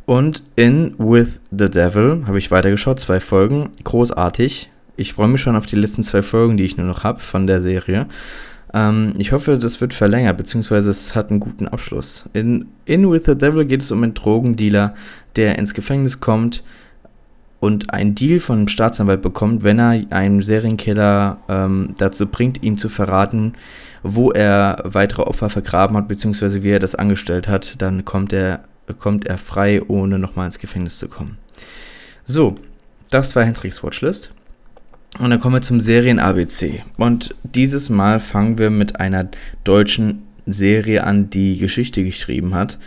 Und 0.06 0.44
in 0.54 0.94
With 0.98 1.40
the 1.50 1.68
Devil 1.68 2.24
habe 2.26 2.38
ich 2.38 2.50
weitergeschaut, 2.50 3.00
zwei 3.00 3.20
Folgen. 3.20 3.70
Großartig. 3.84 4.70
Ich 4.96 5.12
freue 5.12 5.28
mich 5.28 5.40
schon 5.40 5.56
auf 5.56 5.66
die 5.66 5.76
letzten 5.76 6.02
zwei 6.02 6.22
Folgen, 6.22 6.56
die 6.56 6.64
ich 6.64 6.76
nur 6.76 6.86
noch 6.86 7.04
habe 7.04 7.20
von 7.20 7.46
der 7.46 7.60
Serie. 7.60 8.06
Ähm, 8.72 9.14
ich 9.18 9.32
hoffe, 9.32 9.58
das 9.58 9.80
wird 9.80 9.94
verlängert, 9.94 10.36
beziehungsweise 10.36 10.90
es 10.90 11.14
hat 11.14 11.30
einen 11.30 11.40
guten 11.40 11.68
Abschluss. 11.68 12.24
In, 12.32 12.68
in 12.84 13.10
With 13.10 13.22
the 13.26 13.36
Devil 13.36 13.66
geht 13.66 13.82
es 13.82 13.90
um 13.90 14.02
einen 14.02 14.14
Drogendealer, 14.14 14.94
der 15.34 15.58
ins 15.58 15.74
Gefängnis 15.74 16.20
kommt 16.20 16.62
und 17.60 17.92
einen 17.92 18.14
Deal 18.14 18.38
von 18.38 18.58
einem 18.58 18.68
Staatsanwalt 18.68 19.22
bekommt, 19.22 19.64
wenn 19.64 19.78
er 19.78 20.02
einen 20.10 20.42
Serienkiller 20.42 21.38
ähm, 21.48 21.94
dazu 21.98 22.26
bringt, 22.26 22.62
ihm 22.62 22.78
zu 22.78 22.88
verraten, 22.88 23.54
wo 24.02 24.30
er 24.30 24.82
weitere 24.84 25.22
Opfer 25.22 25.50
vergraben 25.50 25.96
hat, 25.96 26.08
beziehungsweise 26.08 26.62
wie 26.62 26.70
er 26.70 26.78
das 26.78 26.94
angestellt 26.94 27.48
hat, 27.48 27.80
dann 27.80 28.04
kommt 28.04 28.32
er 28.32 28.64
kommt 28.94 29.26
er 29.26 29.38
frei, 29.38 29.82
ohne 29.88 30.18
nochmal 30.18 30.46
ins 30.46 30.58
Gefängnis 30.58 30.98
zu 30.98 31.08
kommen. 31.08 31.38
So, 32.24 32.54
das 33.10 33.34
war 33.36 33.44
Hendricks 33.44 33.82
Watchlist. 33.82 34.32
Und 35.18 35.30
dann 35.30 35.40
kommen 35.40 35.56
wir 35.56 35.62
zum 35.62 35.80
Serien-ABC. 35.80 36.82
Und 36.96 37.34
dieses 37.42 37.88
Mal 37.88 38.20
fangen 38.20 38.58
wir 38.58 38.70
mit 38.70 39.00
einer 39.00 39.28
deutschen 39.64 40.22
Serie 40.46 41.04
an, 41.04 41.30
die 41.30 41.56
Geschichte 41.56 42.04
geschrieben 42.04 42.54
hat. 42.54 42.78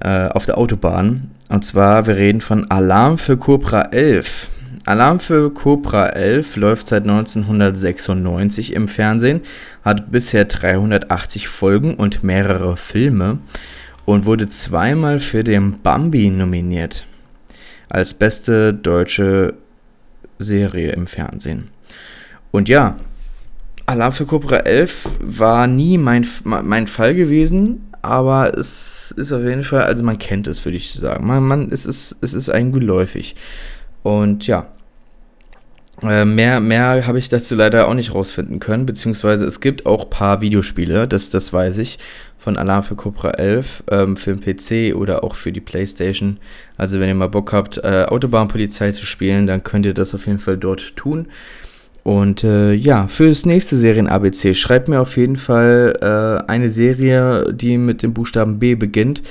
Äh, 0.00 0.28
auf 0.28 0.46
der 0.46 0.56
Autobahn. 0.56 1.30
Und 1.50 1.62
zwar, 1.62 2.06
wir 2.06 2.16
reden 2.16 2.40
von 2.40 2.70
Alarm 2.70 3.18
für 3.18 3.36
Cobra 3.36 3.82
11. 3.90 4.48
Alarm 4.86 5.20
für 5.20 5.52
Cobra 5.52 6.06
11 6.06 6.56
läuft 6.56 6.86
seit 6.86 7.02
1996 7.02 8.72
im 8.72 8.88
Fernsehen, 8.88 9.42
hat 9.84 10.10
bisher 10.10 10.46
380 10.46 11.48
Folgen 11.48 11.96
und 11.96 12.24
mehrere 12.24 12.78
Filme 12.78 13.40
und 14.06 14.24
wurde 14.24 14.48
zweimal 14.48 15.20
für 15.20 15.44
den 15.44 15.82
Bambi 15.82 16.30
nominiert 16.30 17.04
als 17.90 18.14
beste 18.14 18.72
deutsche 18.72 19.52
Serie 20.38 20.92
im 20.92 21.06
Fernsehen. 21.06 21.68
Und 22.52 22.70
ja, 22.70 22.96
Alarm 23.84 24.12
für 24.12 24.24
Cobra 24.24 24.58
11 24.60 25.10
war 25.20 25.66
nie 25.66 25.98
mein, 25.98 26.26
mein 26.44 26.86
Fall 26.86 27.14
gewesen, 27.14 27.89
aber 28.02 28.56
es 28.56 29.10
ist 29.10 29.32
auf 29.32 29.42
jeden 29.42 29.62
Fall, 29.62 29.82
also 29.82 30.02
man 30.02 30.18
kennt 30.18 30.46
es, 30.46 30.64
würde 30.64 30.76
ich 30.76 30.92
sagen. 30.92 31.26
Man, 31.26 31.42
man, 31.42 31.70
es, 31.70 31.86
ist, 31.86 32.16
es 32.20 32.34
ist 32.34 32.48
ein 32.48 32.72
geläufig. 32.72 33.36
Und 34.02 34.46
ja, 34.46 34.66
äh, 36.02 36.24
mehr 36.24 36.60
mehr 36.60 37.06
habe 37.06 37.18
ich 37.18 37.28
dazu 37.28 37.54
leider 37.54 37.86
auch 37.86 37.94
nicht 37.94 38.14
rausfinden 38.14 38.58
können, 38.58 38.86
beziehungsweise 38.86 39.44
es 39.44 39.60
gibt 39.60 39.84
auch 39.84 40.04
ein 40.04 40.10
paar 40.10 40.40
Videospiele, 40.40 41.06
das, 41.06 41.28
das 41.28 41.52
weiß 41.52 41.78
ich, 41.78 41.98
von 42.38 42.56
Alarm 42.56 42.82
für 42.82 42.96
Cobra 42.96 43.32
11 43.32 43.84
ähm, 43.90 44.16
für 44.16 44.34
den 44.34 44.40
PC 44.40 44.96
oder 44.96 45.22
auch 45.22 45.34
für 45.34 45.52
die 45.52 45.60
Playstation. 45.60 46.38
Also 46.78 47.00
wenn 47.00 47.08
ihr 47.08 47.14
mal 47.14 47.28
Bock 47.28 47.52
habt, 47.52 47.78
äh, 47.78 48.06
Autobahnpolizei 48.08 48.92
zu 48.92 49.04
spielen, 49.04 49.46
dann 49.46 49.62
könnt 49.62 49.84
ihr 49.84 49.92
das 49.92 50.14
auf 50.14 50.26
jeden 50.26 50.38
Fall 50.38 50.56
dort 50.56 50.96
tun. 50.96 51.28
Und 52.02 52.44
äh, 52.44 52.72
ja, 52.72 53.08
für 53.08 53.28
das 53.28 53.44
nächste 53.44 53.76
Serien-ABC 53.76 54.54
schreibt 54.54 54.88
mir 54.88 55.00
auf 55.00 55.16
jeden 55.16 55.36
Fall 55.36 55.98
äh, 56.00 56.50
eine 56.50 56.70
Serie, 56.70 57.52
die 57.52 57.76
mit 57.76 58.02
dem 58.02 58.14
Buchstaben 58.14 58.58
B 58.58 58.74
beginnt. 58.74 59.22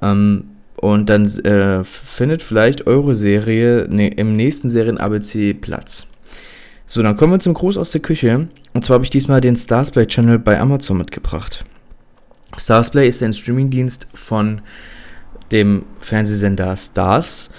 Ähm, 0.00 0.44
und 0.76 1.08
dann 1.08 1.26
äh, 1.44 1.82
findet 1.82 2.42
vielleicht 2.42 2.86
eure 2.86 3.14
Serie 3.14 3.86
ne, 3.88 4.08
im 4.08 4.34
nächsten 4.36 4.68
Serien-ABC 4.68 5.54
Platz. 5.54 6.06
So, 6.86 7.02
dann 7.02 7.16
kommen 7.16 7.32
wir 7.32 7.40
zum 7.40 7.54
Gruß 7.54 7.78
aus 7.78 7.92
der 7.92 8.02
Küche. 8.02 8.48
Und 8.74 8.84
zwar 8.84 8.94
habe 8.94 9.04
ich 9.04 9.10
diesmal 9.10 9.40
den 9.40 9.56
Starsplay 9.56 10.06
Channel 10.06 10.38
bei 10.38 10.60
Amazon 10.60 10.98
mitgebracht. 10.98 11.64
Starsplay 12.56 13.08
ist 13.08 13.22
ein 13.22 13.32
Streamingdienst 13.32 14.06
von 14.12 14.60
dem 15.50 15.84
Fernsehsender 16.00 16.76
Stars. 16.76 17.50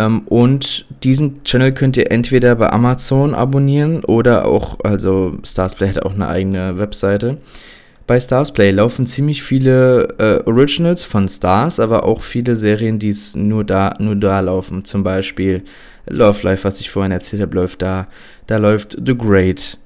Ähm, 0.00 0.22
und 0.26 0.86
diesen 1.02 1.44
Channel 1.44 1.72
könnt 1.72 1.96
ihr 1.96 2.10
entweder 2.10 2.54
bei 2.54 2.72
Amazon 2.72 3.34
abonnieren 3.34 4.04
oder 4.04 4.46
auch, 4.46 4.78
also 4.82 5.38
Starsplay 5.44 5.88
hat 5.88 6.02
auch 6.02 6.14
eine 6.14 6.28
eigene 6.28 6.78
Webseite. 6.78 7.38
Bei 8.06 8.18
Starsplay 8.18 8.70
laufen 8.70 9.06
ziemlich 9.06 9.42
viele 9.42 10.14
äh, 10.18 10.48
Originals 10.48 11.04
von 11.04 11.28
Stars, 11.28 11.78
aber 11.78 12.04
auch 12.04 12.22
viele 12.22 12.56
Serien, 12.56 12.98
die 12.98 13.10
es 13.10 13.36
nur 13.36 13.62
da, 13.62 13.94
nur 13.98 14.16
da 14.16 14.40
laufen. 14.40 14.84
Zum 14.84 15.04
Beispiel 15.04 15.62
Love 16.08 16.42
Life, 16.42 16.64
was 16.64 16.80
ich 16.80 16.90
vorhin 16.90 17.12
erzählt 17.12 17.42
habe, 17.42 17.54
läuft 17.54 17.82
da. 17.82 18.08
Da 18.46 18.56
läuft 18.56 18.96
The 19.04 19.16
Great. 19.16 19.78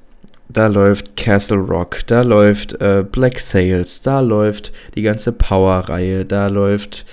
Da 0.49 0.69
läuft 0.69 1.17
Castle 1.17 1.59
Rock. 1.59 2.07
Da 2.07 2.23
läuft 2.23 2.81
äh, 2.81 3.05
Black 3.11 3.41
Sails. 3.41 4.01
Da 4.01 4.21
läuft 4.21 4.73
die 4.95 5.03
ganze 5.03 5.33
Power-Reihe. 5.33 6.25
Da 6.25 6.47
läuft. 6.47 7.05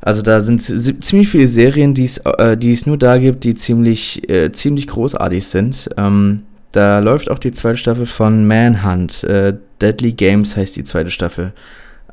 Also 0.00 0.22
da 0.22 0.40
sind 0.40 0.60
ziemlich 0.60 1.28
viele 1.28 1.48
Serien, 1.48 1.92
die 1.94 2.08
äh, 2.24 2.72
es 2.72 2.86
nur 2.86 2.98
da 2.98 3.18
gibt, 3.18 3.44
die 3.44 3.54
ziemlich, 3.54 4.28
äh, 4.30 4.52
ziemlich 4.52 4.86
großartig 4.86 5.46
sind. 5.46 5.90
Ähm, 5.96 6.44
da 6.72 7.00
läuft 7.00 7.30
auch 7.30 7.38
die 7.38 7.52
zweite 7.52 7.78
Staffel 7.78 8.06
von 8.06 8.46
Manhunt. 8.46 9.24
Äh, 9.24 9.54
Deadly 9.80 10.12
Games 10.12 10.56
heißt 10.56 10.76
die 10.76 10.84
zweite 10.84 11.10
Staffel. 11.10 11.52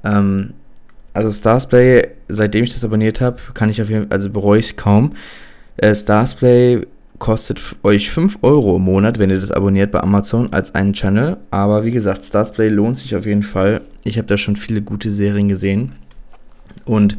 Ähm, 0.03 0.53
also 1.13 1.31
Starsplay, 1.31 2.07
seitdem 2.27 2.63
ich 2.63 2.73
das 2.73 2.83
abonniert 2.83 3.21
habe, 3.21 3.37
kann 3.53 3.69
ich 3.69 3.81
auf 3.81 3.89
jeden 3.89 4.07
Fall, 4.07 4.11
also 4.11 4.29
bereue 4.29 4.59
ich 4.59 4.65
es 4.65 4.75
kaum. 4.75 5.13
Äh, 5.77 5.93
Starsplay 5.93 6.85
kostet 7.19 7.61
euch 7.83 8.09
5 8.09 8.39
Euro 8.41 8.75
im 8.75 8.83
Monat, 8.83 9.19
wenn 9.19 9.29
ihr 9.29 9.39
das 9.39 9.51
abonniert 9.51 9.91
bei 9.91 10.01
Amazon 10.01 10.51
als 10.51 10.75
einen 10.75 10.93
Channel. 10.93 11.37
Aber 11.51 11.85
wie 11.85 11.91
gesagt, 11.91 12.25
Starsplay 12.25 12.69
lohnt 12.69 12.99
sich 12.99 13.15
auf 13.15 13.25
jeden 13.25 13.43
Fall. 13.43 13.81
Ich 14.03 14.17
habe 14.17 14.27
da 14.27 14.37
schon 14.37 14.55
viele 14.55 14.81
gute 14.81 15.11
Serien 15.11 15.47
gesehen. 15.47 15.93
Und 16.83 17.17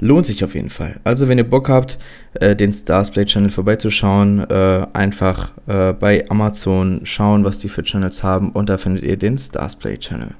lohnt 0.00 0.26
sich 0.26 0.44
auf 0.44 0.54
jeden 0.54 0.70
Fall. 0.70 1.00
Also 1.04 1.28
wenn 1.28 1.38
ihr 1.38 1.48
Bock 1.48 1.68
habt, 1.68 1.98
äh, 2.34 2.54
den 2.54 2.72
Starsplay 2.72 3.24
Channel 3.24 3.50
vorbeizuschauen, 3.50 4.48
äh, 4.50 4.86
einfach 4.92 5.52
äh, 5.66 5.92
bei 5.92 6.28
Amazon 6.28 7.00
schauen, 7.04 7.44
was 7.44 7.58
die 7.58 7.68
für 7.68 7.82
Channels 7.82 8.22
haben 8.22 8.50
und 8.50 8.68
da 8.68 8.78
findet 8.78 9.04
ihr 9.04 9.16
den 9.16 9.38
Starsplay 9.38 9.96
Channel. 9.98 10.30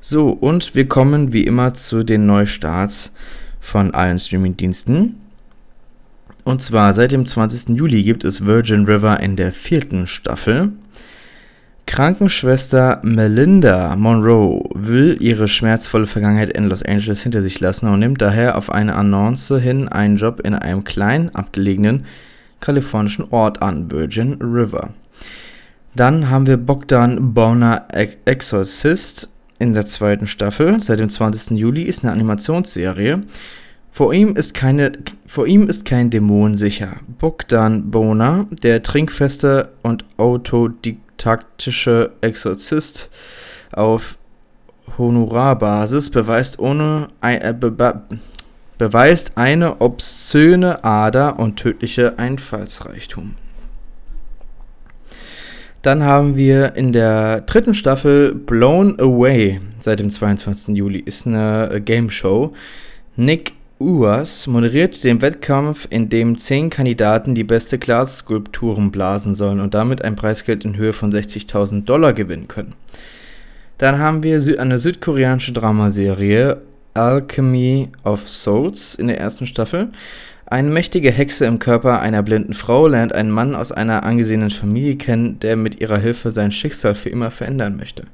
So, 0.00 0.28
und 0.28 0.74
wir 0.74 0.86
kommen 0.86 1.32
wie 1.32 1.44
immer 1.44 1.72
zu 1.74 2.02
den 2.02 2.26
Neustarts 2.26 3.12
von 3.60 3.94
allen 3.94 4.18
Streamingdiensten. 4.18 5.16
Und 6.44 6.60
zwar 6.60 6.92
seit 6.92 7.12
dem 7.12 7.24
20. 7.24 7.70
Juli 7.70 8.02
gibt 8.02 8.22
es 8.22 8.44
Virgin 8.44 8.84
River 8.84 9.20
in 9.20 9.36
der 9.36 9.50
vierten 9.50 10.06
Staffel. 10.06 10.72
Krankenschwester 11.86 13.00
Melinda 13.02 13.94
Monroe 13.96 14.64
will 14.74 15.16
ihre 15.20 15.48
schmerzvolle 15.48 16.06
Vergangenheit 16.06 16.50
in 16.50 16.64
Los 16.64 16.82
Angeles 16.82 17.22
hinter 17.22 17.42
sich 17.42 17.60
lassen 17.60 17.88
und 17.88 18.00
nimmt 18.00 18.20
daher 18.22 18.56
auf 18.56 18.70
eine 18.70 18.94
Annonce 18.94 19.60
hin 19.60 19.88
einen 19.88 20.16
Job 20.16 20.40
in 20.40 20.54
einem 20.54 20.84
kleinen, 20.84 21.34
abgelegenen 21.34 22.04
kalifornischen 22.60 23.26
Ort 23.30 23.62
an, 23.62 23.90
Virgin 23.90 24.34
River. 24.40 24.90
Dann 25.94 26.30
haben 26.30 26.46
wir 26.46 26.56
Bogdan 26.56 27.34
Boner 27.34 27.86
Exorcist 28.24 29.28
in 29.58 29.74
der 29.74 29.86
zweiten 29.86 30.26
Staffel. 30.26 30.80
Seit 30.80 30.98
dem 30.98 31.08
20. 31.08 31.56
Juli 31.56 31.82
ist 31.82 32.02
eine 32.02 32.12
Animationsserie. 32.12 33.22
Vor 33.92 34.12
ihm 34.12 34.34
ist, 34.34 34.54
keine, 34.54 34.92
vor 35.26 35.46
ihm 35.46 35.68
ist 35.68 35.84
kein 35.84 36.10
Dämon 36.10 36.56
sicher. 36.56 36.96
Bogdan 37.20 37.92
Boner, 37.92 38.48
der 38.50 38.82
trinkfeste 38.82 39.70
und 39.82 40.04
autodidaktische 41.14 42.12
Exorzist 42.20 43.10
auf 43.72 44.18
Honorarbasis 44.98 46.10
beweist, 46.10 46.58
ohne, 46.58 47.08
äh, 47.22 47.52
be, 47.54 47.70
be, 47.70 48.02
beweist 48.78 49.32
eine 49.36 49.80
obszöne 49.80 50.84
Ader 50.84 51.38
und 51.38 51.56
tödliche 51.56 52.18
Einfallsreichtum. 52.18 53.34
Dann 55.82 56.02
haben 56.02 56.36
wir 56.36 56.76
in 56.76 56.92
der 56.92 57.42
dritten 57.42 57.74
Staffel 57.74 58.34
Blown 58.34 58.98
Away 58.98 59.60
seit 59.80 60.00
dem 60.00 60.10
22. 60.10 60.76
Juli. 60.76 60.98
Ist 60.98 61.26
eine 61.26 61.70
äh, 61.72 61.80
Game 61.80 62.08
Show. 62.08 62.54
Nick 63.16 63.52
Uas 63.80 64.46
moderiert 64.46 65.02
den 65.02 65.20
Wettkampf, 65.20 65.88
in 65.90 66.08
dem 66.08 66.38
zehn 66.38 66.70
Kandidaten 66.70 67.34
die 67.34 67.42
beste 67.42 67.78
Glasskulpturen 67.78 68.92
blasen 68.92 69.34
sollen 69.34 69.60
und 69.60 69.74
damit 69.74 70.02
ein 70.02 70.14
Preisgeld 70.14 70.64
in 70.64 70.76
Höhe 70.76 70.92
von 70.92 71.12
60.000 71.12 71.84
Dollar 71.84 72.12
gewinnen 72.12 72.46
können. 72.46 72.74
Dann 73.78 73.98
haben 73.98 74.22
wir 74.22 74.40
eine 74.60 74.78
südkoreanische 74.78 75.52
Dramaserie 75.52 76.58
Alchemy 76.94 77.88
of 78.04 78.28
Souls 78.28 78.94
in 78.94 79.08
der 79.08 79.18
ersten 79.18 79.46
Staffel. 79.46 79.88
Eine 80.46 80.70
mächtige 80.70 81.10
Hexe 81.10 81.44
im 81.46 81.58
Körper 81.58 82.00
einer 82.00 82.22
blinden 82.22 82.54
Frau 82.54 82.86
lernt 82.86 83.12
einen 83.12 83.32
Mann 83.32 83.56
aus 83.56 83.72
einer 83.72 84.04
angesehenen 84.04 84.50
Familie 84.50 84.94
kennen, 84.94 85.40
der 85.40 85.56
mit 85.56 85.80
ihrer 85.80 85.98
Hilfe 85.98 86.30
sein 86.30 86.52
Schicksal 86.52 86.94
für 86.94 87.08
immer 87.08 87.32
verändern 87.32 87.76
möchte. 87.76 88.04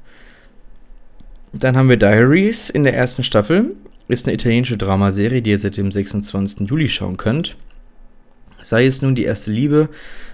Dann 1.52 1.76
haben 1.76 1.90
wir 1.90 1.98
Diaries 1.98 2.70
in 2.70 2.84
der 2.84 2.94
ersten 2.94 3.22
Staffel. 3.22 3.76
Ist 4.10 4.26
eine 4.26 4.34
italienische 4.34 4.76
Dramaserie, 4.76 5.40
die 5.40 5.50
ihr 5.50 5.58
seit 5.58 5.76
dem 5.76 5.92
26. 5.92 6.68
Juli 6.68 6.88
schauen 6.88 7.16
könnt. 7.16 7.56
Sei 8.60 8.84
es 8.84 9.02
nun 9.02 9.14
die 9.14 9.22
erste 9.22 9.52
Liebe, 9.52 9.88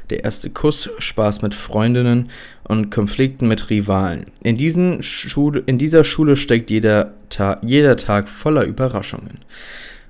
der 0.08 0.24
erste 0.24 0.48
Kuss, 0.48 0.88
Spaß 0.98 1.42
mit 1.42 1.54
Freundinnen 1.54 2.30
und 2.64 2.90
Konflikten 2.90 3.48
mit 3.48 3.68
Rivalen. 3.68 4.24
In, 4.42 4.56
diesen 4.56 5.02
Schule, 5.02 5.62
in 5.66 5.76
dieser 5.76 6.04
Schule 6.04 6.36
steckt 6.36 6.70
jeder, 6.70 7.12
Ta 7.28 7.58
jeder 7.62 7.98
Tag 7.98 8.30
voller 8.30 8.64
Überraschungen. 8.64 9.40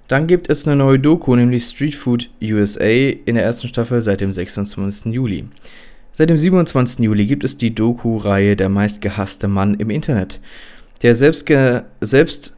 Dann 0.06 0.28
gibt 0.28 0.48
es 0.48 0.66
eine 0.66 0.76
neue 0.76 1.00
Doku, 1.00 1.34
nämlich 1.34 1.64
Street 1.64 1.96
Food 1.96 2.30
USA 2.40 2.84
in 2.84 3.34
der 3.34 3.42
ersten 3.44 3.66
Staffel 3.66 4.00
seit 4.00 4.20
dem 4.20 4.32
26. 4.32 5.12
Juli. 5.12 5.44
Seit 6.12 6.30
dem 6.30 6.38
27. 6.38 7.00
Juli 7.00 7.26
gibt 7.26 7.42
es 7.42 7.58
die 7.58 7.74
Doku-Reihe 7.74 8.54
Der 8.54 8.68
meistgehasste 8.68 9.48
Mann 9.48 9.74
im 9.74 9.90
Internet. 9.90 10.40
Der 11.02 11.16
selbst, 11.16 11.50
selbst 12.00 12.55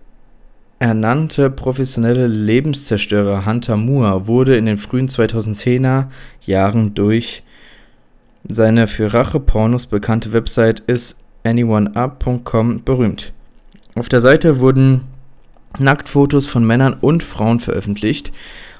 ernannte 0.78 1.50
professionelle 1.50 2.26
Lebenszerstörer 2.26 3.46
Hunter 3.46 3.76
Moore 3.76 4.26
wurde 4.26 4.56
in 4.56 4.66
den 4.66 4.78
frühen 4.78 5.08
2010er 5.08 6.06
Jahren 6.44 6.94
durch 6.94 7.42
seine 8.44 8.86
für 8.86 9.12
Rache-Pornos 9.12 9.86
bekannte 9.86 10.32
Website 10.32 10.80
is 10.86 11.16
anyoneUp.com 11.44 12.84
berühmt. 12.84 13.32
Auf 13.94 14.08
der 14.08 14.20
Seite 14.20 14.60
wurden 14.60 15.02
Nacktfotos 15.78 16.46
von 16.46 16.64
Männern 16.64 16.94
und 16.94 17.22
Frauen 17.22 17.60
veröffentlicht, 17.60 18.32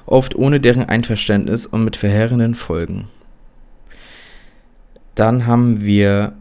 oft 0.05 0.35
ohne 0.35 0.59
deren 0.59 0.83
Einverständnis 0.83 1.65
und 1.65 1.83
mit 1.83 1.97
verheerenden 1.97 2.55
Folgen. 2.55 3.07
Dann 5.15 5.45
haben 5.45 5.81
wir 5.83 6.33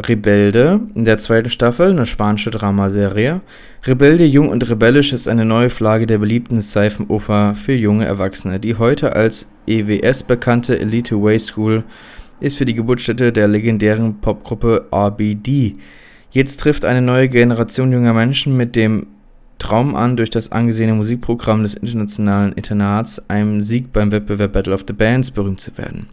Rebelde 0.00 0.80
in 0.94 1.04
der 1.04 1.18
zweiten 1.18 1.50
Staffel, 1.50 1.90
eine 1.90 2.06
spanische 2.06 2.50
Dramaserie. 2.50 3.40
Rebelde 3.84 4.24
Jung 4.24 4.48
und 4.48 4.68
Rebellisch 4.68 5.12
ist 5.12 5.28
eine 5.28 5.44
neue 5.44 5.70
Flagge 5.70 6.06
der 6.06 6.18
beliebten 6.18 6.60
Seifenoper 6.60 7.54
für 7.54 7.74
junge 7.74 8.04
Erwachsene. 8.04 8.58
Die 8.58 8.76
heute 8.76 9.14
als 9.14 9.50
EWS 9.66 10.24
bekannte 10.24 10.78
Elite 10.78 11.22
Way 11.22 11.38
School 11.38 11.84
ist 12.40 12.58
für 12.58 12.64
die 12.64 12.74
Geburtsstätte 12.74 13.32
der 13.32 13.48
legendären 13.48 14.20
Popgruppe 14.20 14.86
RBD. 14.92 15.76
Jetzt 16.30 16.60
trifft 16.60 16.84
eine 16.84 17.02
neue 17.02 17.28
Generation 17.28 17.92
junger 17.92 18.14
Menschen 18.14 18.56
mit 18.56 18.74
dem 18.74 19.06
Traum 19.58 19.94
an, 19.94 20.16
durch 20.16 20.30
das 20.30 20.50
angesehene 20.50 20.94
Musikprogramm 20.94 21.62
des 21.62 21.74
internationalen 21.74 22.52
Internats 22.54 23.22
einem 23.30 23.60
Sieg 23.60 23.92
beim 23.92 24.10
Wettbewerb 24.10 24.52
Battle 24.52 24.74
of 24.74 24.84
the 24.88 24.92
Bands 24.92 25.30
berühmt 25.30 25.60
zu 25.60 25.76
werden. 25.78 26.08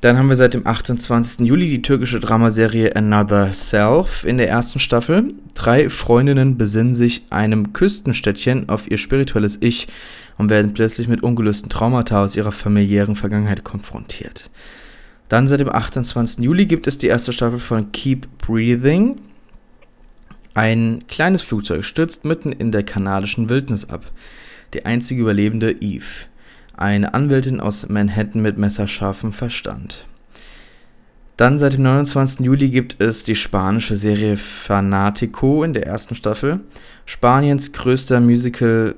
Dann 0.00 0.16
haben 0.16 0.28
wir 0.28 0.36
seit 0.36 0.54
dem 0.54 0.64
28. 0.64 1.44
Juli 1.44 1.68
die 1.68 1.82
türkische 1.82 2.20
Dramaserie 2.20 2.94
Another 2.94 3.52
Self 3.52 4.24
in 4.24 4.38
der 4.38 4.48
ersten 4.48 4.78
Staffel. 4.78 5.34
Drei 5.54 5.90
Freundinnen 5.90 6.56
besinnen 6.56 6.94
sich 6.94 7.24
einem 7.30 7.72
Küstenstädtchen 7.72 8.68
auf 8.68 8.88
ihr 8.88 8.96
spirituelles 8.96 9.58
Ich 9.60 9.88
und 10.36 10.50
werden 10.50 10.72
plötzlich 10.72 11.08
mit 11.08 11.24
ungelösten 11.24 11.68
Traumata 11.68 12.22
aus 12.22 12.36
ihrer 12.36 12.52
familiären 12.52 13.16
Vergangenheit 13.16 13.64
konfrontiert. 13.64 14.48
Dann 15.28 15.48
seit 15.48 15.58
dem 15.58 15.68
28. 15.68 16.44
Juli 16.44 16.66
gibt 16.66 16.86
es 16.86 16.98
die 16.98 17.08
erste 17.08 17.32
Staffel 17.32 17.58
von 17.58 17.90
Keep 17.90 18.28
Breathing. 18.38 19.16
Ein 20.54 21.04
kleines 21.08 21.42
Flugzeug 21.42 21.84
stürzt 21.84 22.24
mitten 22.24 22.52
in 22.52 22.70
der 22.70 22.84
kanadischen 22.84 23.48
Wildnis 23.48 23.90
ab. 23.90 24.12
Die 24.74 24.86
einzige 24.86 25.22
Überlebende 25.22 25.72
Eve, 25.80 26.26
eine 26.78 27.14
Anwältin 27.14 27.60
aus 27.60 27.88
Manhattan 27.88 28.42
mit 28.42 28.58
messerscharfem 28.58 29.32
Verstand. 29.32 30.06
Dann 31.36 31.58
seit 31.58 31.74
dem 31.74 31.82
29. 31.82 32.40
Juli 32.46 32.68
gibt 32.68 33.00
es 33.00 33.22
die 33.22 33.36
spanische 33.36 33.94
Serie 33.94 34.36
Fanatico 34.36 35.62
in 35.62 35.72
der 35.72 35.86
ersten 35.86 36.14
Staffel. 36.16 36.60
Spaniens 37.06 37.72
größter 37.72 38.20
Musical, 38.20 38.96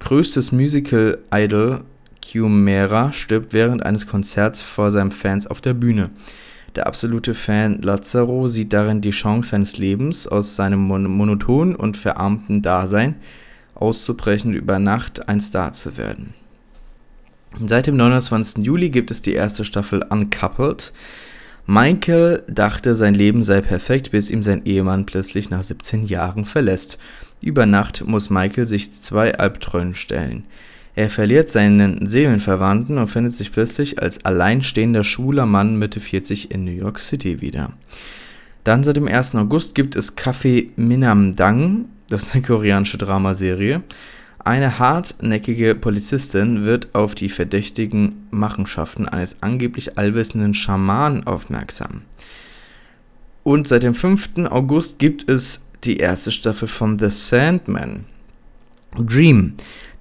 größtes 0.00 0.52
Musical-Idol 0.52 1.82
Cumera 2.22 3.12
stirbt 3.12 3.52
während 3.52 3.84
eines 3.84 4.06
Konzerts 4.06 4.62
vor 4.62 4.90
seinen 4.90 5.12
Fans 5.12 5.46
auf 5.46 5.60
der 5.60 5.74
Bühne. 5.74 6.10
Der 6.74 6.86
absolute 6.86 7.34
Fan 7.34 7.82
Lazaro 7.82 8.48
sieht 8.48 8.72
darin 8.72 9.00
die 9.00 9.10
Chance 9.10 9.50
seines 9.50 9.76
Lebens, 9.76 10.26
aus 10.26 10.56
seinem 10.56 10.80
monotonen 10.80 11.74
und 11.74 11.96
verarmten 11.96 12.62
Dasein 12.62 13.16
auszubrechen 13.74 14.52
und 14.52 14.56
über 14.56 14.78
Nacht 14.78 15.28
ein 15.28 15.40
Star 15.40 15.72
zu 15.72 15.96
werden. 15.96 16.34
Seit 17.60 17.86
dem 17.86 17.96
29. 17.96 18.64
Juli 18.64 18.90
gibt 18.90 19.10
es 19.10 19.20
die 19.20 19.34
erste 19.34 19.64
Staffel 19.64 20.04
Uncoupled. 20.08 20.92
Michael 21.66 22.42
dachte, 22.48 22.96
sein 22.96 23.14
Leben 23.14 23.44
sei 23.44 23.60
perfekt, 23.60 24.10
bis 24.10 24.30
ihm 24.30 24.42
sein 24.42 24.64
Ehemann 24.64 25.06
plötzlich 25.06 25.50
nach 25.50 25.62
17 25.62 26.04
Jahren 26.04 26.44
verlässt. 26.44 26.98
Über 27.40 27.66
Nacht 27.66 28.04
muss 28.06 28.30
Michael 28.30 28.66
sich 28.66 28.92
zwei 28.94 29.34
Albträumen 29.38 29.94
stellen. 29.94 30.44
Er 30.94 31.08
verliert 31.08 31.50
seinen 31.50 32.06
Seelenverwandten 32.06 32.98
und 32.98 33.08
findet 33.08 33.32
sich 33.32 33.52
plötzlich 33.52 34.00
als 34.00 34.24
alleinstehender 34.24 35.04
schwuler 35.04 35.46
Mann 35.46 35.76
Mitte 35.76 36.00
40 36.00 36.50
in 36.50 36.64
New 36.64 36.72
York 36.72 37.00
City 37.00 37.40
wieder. 37.40 37.72
Dann 38.64 38.84
seit 38.84 38.96
dem 38.96 39.08
1. 39.08 39.34
August 39.36 39.74
gibt 39.74 39.96
es 39.96 40.16
Café 40.16 40.68
Minamdang, 40.76 41.86
das 42.08 42.24
ist 42.24 42.34
eine 42.34 42.42
koreanische 42.42 42.98
Dramaserie. 42.98 43.82
Eine 44.44 44.80
hartnäckige 44.80 45.76
Polizistin 45.76 46.64
wird 46.64 46.94
auf 46.94 47.14
die 47.14 47.28
verdächtigen 47.28 48.26
Machenschaften 48.30 49.08
eines 49.08 49.36
angeblich 49.40 49.98
allwissenden 49.98 50.52
Schamanen 50.52 51.26
aufmerksam. 51.26 52.02
Und 53.44 53.68
seit 53.68 53.84
dem 53.84 53.94
5. 53.94 54.30
August 54.50 54.98
gibt 54.98 55.28
es 55.28 55.60
die 55.84 55.98
erste 55.98 56.32
Staffel 56.32 56.66
von 56.66 56.98
The 56.98 57.08
Sandman. 57.08 58.04
Dream, 58.96 59.54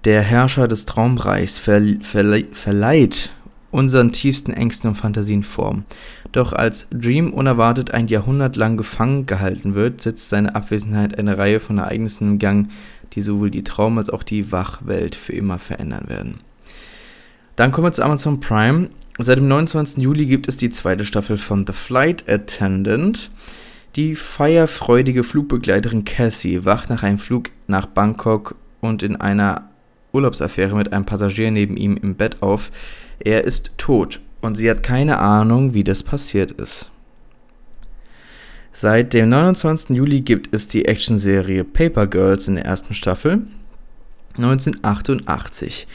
der 0.05 0.21
Herrscher 0.21 0.67
des 0.67 0.85
Traumreichs 0.85 1.59
verle 1.59 1.99
verle 2.01 2.45
verleiht 2.51 3.31
unseren 3.71 4.11
tiefsten 4.11 4.53
Ängsten 4.53 4.89
und 4.89 4.95
Fantasien 4.95 5.43
Form. 5.43 5.85
Doch 6.31 6.53
als 6.53 6.87
Dream 6.91 7.33
unerwartet 7.33 7.91
ein 7.91 8.07
Jahrhundert 8.07 8.55
lang 8.55 8.77
gefangen 8.77 9.25
gehalten 9.25 9.75
wird, 9.75 10.01
setzt 10.01 10.29
seine 10.29 10.55
Abwesenheit 10.55 11.17
eine 11.17 11.37
Reihe 11.37 11.59
von 11.59 11.77
Ereignissen 11.77 12.33
im 12.33 12.39
Gang, 12.39 12.69
die 13.13 13.21
sowohl 13.21 13.51
die 13.51 13.63
Traum- 13.63 13.97
als 13.97 14.09
auch 14.09 14.23
die 14.23 14.51
Wachwelt 14.51 15.15
für 15.15 15.33
immer 15.33 15.59
verändern 15.59 16.07
werden. 16.07 16.39
Dann 17.55 17.71
kommen 17.71 17.87
wir 17.87 17.91
zu 17.91 18.03
Amazon 18.03 18.39
Prime. 18.39 18.89
Seit 19.19 19.37
dem 19.37 19.47
29. 19.47 20.03
Juli 20.03 20.25
gibt 20.25 20.47
es 20.47 20.57
die 20.57 20.69
zweite 20.69 21.03
Staffel 21.03 21.37
von 21.37 21.65
The 21.67 21.73
Flight 21.73 22.27
Attendant. 22.29 23.29
Die 23.97 24.15
feierfreudige 24.15 25.23
Flugbegleiterin 25.23 26.05
Cassie 26.05 26.63
wacht 26.63 26.89
nach 26.89 27.03
einem 27.03 27.17
Flug 27.17 27.49
nach 27.67 27.85
Bangkok 27.85 28.55
und 28.79 29.03
in 29.03 29.17
einer 29.17 29.69
Urlaubsaffäre 30.13 30.75
mit 30.75 30.93
einem 30.93 31.05
Passagier 31.05 31.51
neben 31.51 31.75
ihm 31.75 31.97
im 31.97 32.15
Bett 32.15 32.41
auf. 32.41 32.71
Er 33.23 33.43
ist 33.43 33.71
tot 33.77 34.19
und 34.41 34.55
sie 34.55 34.69
hat 34.69 34.83
keine 34.83 35.19
Ahnung, 35.19 35.73
wie 35.73 35.83
das 35.83 36.03
passiert 36.03 36.51
ist. 36.51 36.89
Seit 38.73 39.13
dem 39.13 39.29
29. 39.29 39.95
Juli 39.95 40.21
gibt 40.21 40.55
es 40.55 40.67
die 40.67 40.85
Actionserie 40.85 41.63
Paper 41.63 42.07
Girls 42.07 42.47
in 42.47 42.55
der 42.55 42.65
ersten 42.65 42.95
Staffel. 42.95 43.41
1988. 44.37 45.87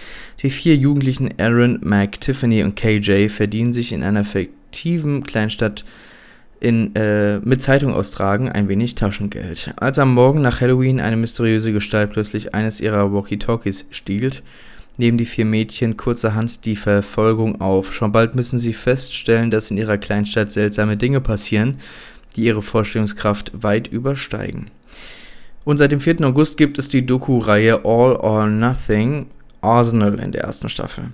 Die 0.43 0.51
vier 0.51 0.77
Jugendlichen 0.77 1.31
Aaron, 1.39 1.81
Mac, 1.83 2.21
Tiffany 2.21 2.63
und 2.63 2.77
KJ 2.77 3.29
verdienen 3.29 3.73
sich 3.73 3.93
in 3.93 4.03
einer 4.03 4.25
fiktiven 4.25 5.25
Kleinstadt 5.25 5.85
in, 6.61 6.95
äh, 6.95 7.39
mit 7.41 7.63
Zeitung 7.63 7.95
austragen 7.95 8.51
ein 8.51 8.69
wenig 8.69 8.95
Taschengeld. 8.95 9.73
Als 9.77 9.99
am 9.99 10.15
Morgen 10.15 10.43
nach 10.43 10.61
Halloween 10.61 11.01
eine 11.01 11.17
mysteriöse 11.17 11.73
Gestalt 11.73 12.13
plötzlich 12.13 12.55
eines 12.55 12.81
ihrer 12.81 13.13
Walkie-Talkies 13.13 13.87
stiehlt, 13.91 14.43
nehmen 14.99 15.19
die 15.19 15.27
vier 15.27 15.45
Mädchen 15.45 15.97
kurzerhand 15.97 16.65
die 16.65 16.77
Verfolgung 16.77 17.61
auf. 17.61 17.93
Schon 17.93 18.13
bald 18.13 18.35
müssen 18.35 18.59
sie 18.59 18.73
feststellen, 18.73 19.51
dass 19.51 19.71
in 19.71 19.77
ihrer 19.77 19.99
Kleinstadt 19.99 20.51
seltsame 20.51 20.97
Dinge 20.97 21.21
passieren, 21.21 21.79
die 22.37 22.45
ihre 22.45 22.63
Vorstellungskraft 22.63 23.53
weit 23.63 23.89
übersteigen. 23.89 24.71
Und 25.65 25.79
seit 25.79 25.93
dem 25.93 26.01
4. 26.01 26.21
August 26.23 26.57
gibt 26.57 26.79
es 26.79 26.89
die 26.89 27.05
Doku-Reihe 27.05 27.85
All 27.85 28.15
or 28.17 28.47
Nothing 28.47 29.27
Arsenal 29.61 30.19
in 30.21 30.33
der 30.33 30.43
ersten 30.43 30.69
Staffel. 30.69 31.07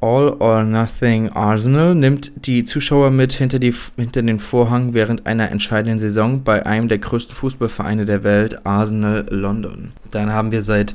All 0.00 0.36
or 0.40 0.62
Nothing 0.62 1.30
Arsenal 1.30 1.94
nimmt 1.94 2.32
die 2.46 2.64
Zuschauer 2.64 3.10
mit 3.10 3.32
hinter, 3.32 3.58
die, 3.58 3.74
hinter 3.96 4.22
den 4.22 4.38
Vorhang 4.38 4.94
während 4.94 5.26
einer 5.26 5.50
entscheidenden 5.50 5.98
Saison 5.98 6.42
bei 6.42 6.64
einem 6.64 6.88
der 6.88 6.98
größten 6.98 7.34
Fußballvereine 7.34 8.04
der 8.04 8.22
Welt, 8.22 8.64
Arsenal 8.66 9.26
London. 9.30 9.92
Dann 10.10 10.32
haben 10.32 10.52
wir 10.52 10.62
seit 10.62 10.94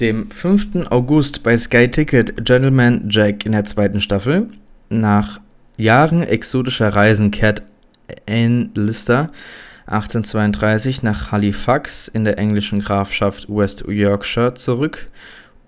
dem 0.00 0.30
5. 0.30 0.86
August 0.90 1.42
bei 1.42 1.56
Sky 1.56 1.88
Ticket 1.88 2.44
Gentleman 2.44 3.08
Jack 3.08 3.44
in 3.44 3.52
der 3.52 3.64
zweiten 3.64 4.00
Staffel. 4.00 4.48
Nach 4.88 5.40
Jahren 5.76 6.22
exotischer 6.22 6.88
Reisen 6.88 7.30
kehrt 7.30 7.62
Anne 8.28 8.70
Lister 8.74 9.30
1832 9.86 11.02
nach 11.02 11.32
Halifax 11.32 12.08
in 12.08 12.24
der 12.24 12.38
englischen 12.38 12.80
Grafschaft 12.80 13.46
West 13.48 13.84
Yorkshire 13.86 14.54
zurück 14.54 15.08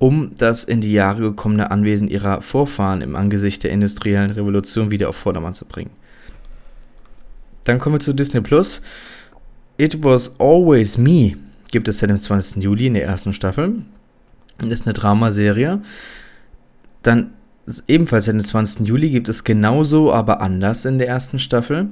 um 0.03 0.33
das 0.37 0.65
in 0.65 0.81
die 0.81 0.93
Jahre 0.93 1.21
gekommene 1.21 1.71
Anwesen 1.71 2.09
ihrer 2.09 2.43
Vorfahren 2.43 3.03
im 3.03 3.15
Angesicht 3.15 3.63
der 3.63 3.71
industriellen 3.71 4.33
Revolution 4.33 4.91
wieder 4.91 5.09
auf 5.09 5.15
Vordermann 5.15 5.55
zu 5.55 5.65
bringen. 5.65 5.93
Dann 7.63 7.79
kommen 7.79 7.95
wir 7.95 8.01
zu 8.01 8.13
Disney 8.13 8.41
Plus. 8.41 8.83
It 9.77 10.03
Was 10.03 10.33
Always 10.41 10.99
Me 10.99 11.37
gibt 11.71 11.87
es 11.87 11.99
seit 11.99 12.11
dem 12.11 12.21
20. 12.21 12.65
Juli 12.65 12.89
in 12.89 12.95
der 12.95 13.05
ersten 13.05 13.33
Staffel. 13.33 13.83
Das 14.59 14.73
ist 14.73 14.87
eine 14.87 14.93
Dramaserie. 14.93 15.81
Dann 17.03 17.33
ebenfalls 17.89 18.27
seit 18.27 18.35
dem 18.35 18.45
20. 18.45 18.87
Juli 18.87 19.11
gibt 19.11 19.29
es 19.29 19.45
genauso, 19.45 20.13
aber 20.13 20.41
anders 20.41 20.85
in 20.85 20.99
der 20.99 21.09
ersten 21.09 21.39
Staffel. 21.39 21.89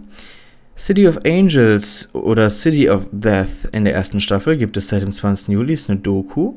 City 0.76 1.06
of 1.06 1.18
Angels 1.26 2.08
oder 2.14 2.48
City 2.48 2.88
of 2.88 3.06
Death 3.12 3.68
in 3.72 3.84
der 3.84 3.94
ersten 3.94 4.20
Staffel 4.20 4.56
gibt 4.56 4.76
es 4.76 4.88
seit 4.88 5.02
dem 5.02 5.12
20. 5.12 5.48
Juli, 5.48 5.74
ist 5.74 5.90
eine 5.90 6.00
Doku. 6.00 6.54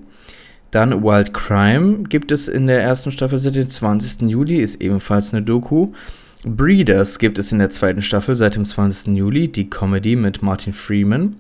Dann 0.72 1.04
Wild 1.04 1.34
Crime 1.34 2.04
gibt 2.04 2.32
es 2.32 2.48
in 2.48 2.68
der 2.68 2.82
ersten 2.82 3.12
Staffel 3.12 3.38
seit 3.38 3.56
dem 3.56 3.70
20. 3.70 4.30
Juli, 4.30 4.58
ist 4.62 4.82
ebenfalls 4.82 5.34
eine 5.34 5.44
Doku. 5.44 5.92
Breeders 6.46 7.20
gibt 7.20 7.38
es 7.38 7.52
in 7.52 7.60
der 7.60 7.70
zweiten 7.70 8.02
Staffel 8.02 8.36
seit 8.36 8.56
dem 8.56 8.66
20. 8.66 9.16
Juli, 9.16 9.50
die 9.50 9.70
Comedy 9.70 10.16
mit 10.16 10.42
Martin 10.42 10.74
Freeman. 10.74 11.36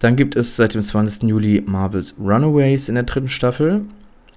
Dann 0.00 0.16
gibt 0.16 0.34
es 0.34 0.56
seit 0.56 0.74
dem 0.74 0.82
20. 0.82 1.24
Juli 1.24 1.62
Marvels 1.64 2.16
Runaways 2.18 2.88
in 2.88 2.96
der 2.96 3.04
dritten 3.04 3.28
Staffel. 3.28 3.82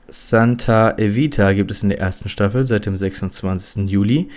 Santa 0.10 0.92
Evita 0.98 1.54
gibt 1.54 1.72
es 1.72 1.82
in 1.84 1.90
der 1.90 2.00
ersten 2.00 2.30
Staffel 2.30 2.66
seit 2.66 2.86
dem 2.86 2.98
26. 2.98 3.90
Juli. 3.90 4.28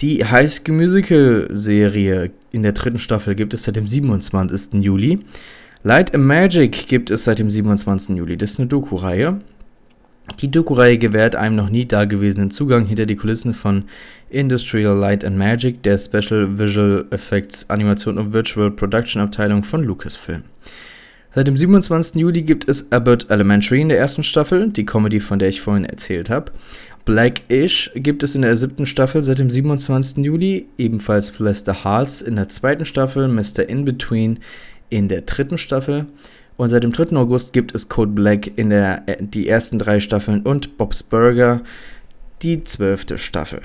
Die 0.00 0.24
High 0.24 0.50
School 0.50 0.74
Musical 0.74 1.46
Serie 1.50 2.30
in 2.50 2.62
der 2.62 2.72
dritten 2.72 2.98
Staffel 2.98 3.34
gibt 3.34 3.52
es 3.52 3.64
seit 3.64 3.76
dem 3.76 3.86
27. 3.86 4.82
Juli. 4.82 5.20
Light 5.84 6.14
and 6.14 6.24
Magic 6.24 6.86
gibt 6.86 7.10
es 7.10 7.24
seit 7.24 7.38
dem 7.38 7.50
27. 7.50 8.16
Juli. 8.16 8.38
Das 8.38 8.52
ist 8.52 8.58
eine 8.58 8.68
Doku-Reihe. 8.68 9.40
Die 10.40 10.50
Doku-Reihe 10.50 10.98
gewährt 10.98 11.34
einem 11.34 11.56
noch 11.56 11.68
nie 11.68 11.86
dagewesenen 11.86 12.50
Zugang 12.50 12.86
hinter 12.86 13.06
die 13.06 13.16
Kulissen 13.16 13.54
von 13.54 13.84
Industrial 14.30 14.96
Light 14.96 15.24
and 15.24 15.36
Magic, 15.36 15.82
der 15.82 15.98
Special 15.98 16.58
Visual 16.58 17.06
Effects 17.10 17.68
Animation 17.68 18.18
und 18.18 18.32
Virtual 18.32 18.70
Production 18.70 19.20
Abteilung 19.20 19.64
von 19.64 19.82
Lucasfilm. 19.82 20.42
Seit 21.34 21.48
dem 21.48 21.56
27. 21.56 22.16
Juli 22.16 22.42
gibt 22.42 22.68
es 22.68 22.92
Abbott 22.92 23.30
Elementary 23.30 23.80
in 23.80 23.88
der 23.88 23.98
ersten 23.98 24.22
Staffel, 24.22 24.68
die 24.68 24.84
Comedy, 24.84 25.18
von 25.18 25.38
der 25.38 25.48
ich 25.48 25.62
vorhin 25.62 25.86
erzählt 25.86 26.28
habe. 26.28 26.52
Blackish 27.04 27.90
gibt 27.94 28.22
es 28.22 28.34
in 28.34 28.42
der 28.42 28.56
siebten 28.56 28.86
Staffel 28.86 29.22
seit 29.22 29.38
dem 29.38 29.50
27. 29.50 30.18
Juli, 30.18 30.66
ebenfalls 30.78 31.38
Lester 31.38 31.84
Hearts 31.84 32.20
in 32.20 32.36
der 32.36 32.48
zweiten 32.48 32.84
Staffel, 32.84 33.28
Mr. 33.28 33.68
In-Between 33.68 34.40
in 34.90 35.08
der 35.08 35.22
dritten 35.22 35.58
Staffel. 35.58 36.06
Und 36.62 36.68
seit 36.68 36.84
dem 36.84 36.92
3. 36.92 37.16
August 37.16 37.52
gibt 37.52 37.74
es 37.74 37.88
Code 37.88 38.12
Black 38.12 38.56
in 38.56 38.70
der, 38.70 39.02
äh, 39.06 39.16
die 39.18 39.48
ersten 39.48 39.80
drei 39.80 39.98
Staffeln 39.98 40.42
und 40.42 40.78
Bob's 40.78 41.02
Burger 41.02 41.62
die 42.40 42.62
zwölfte 42.62 43.18
Staffel. 43.18 43.62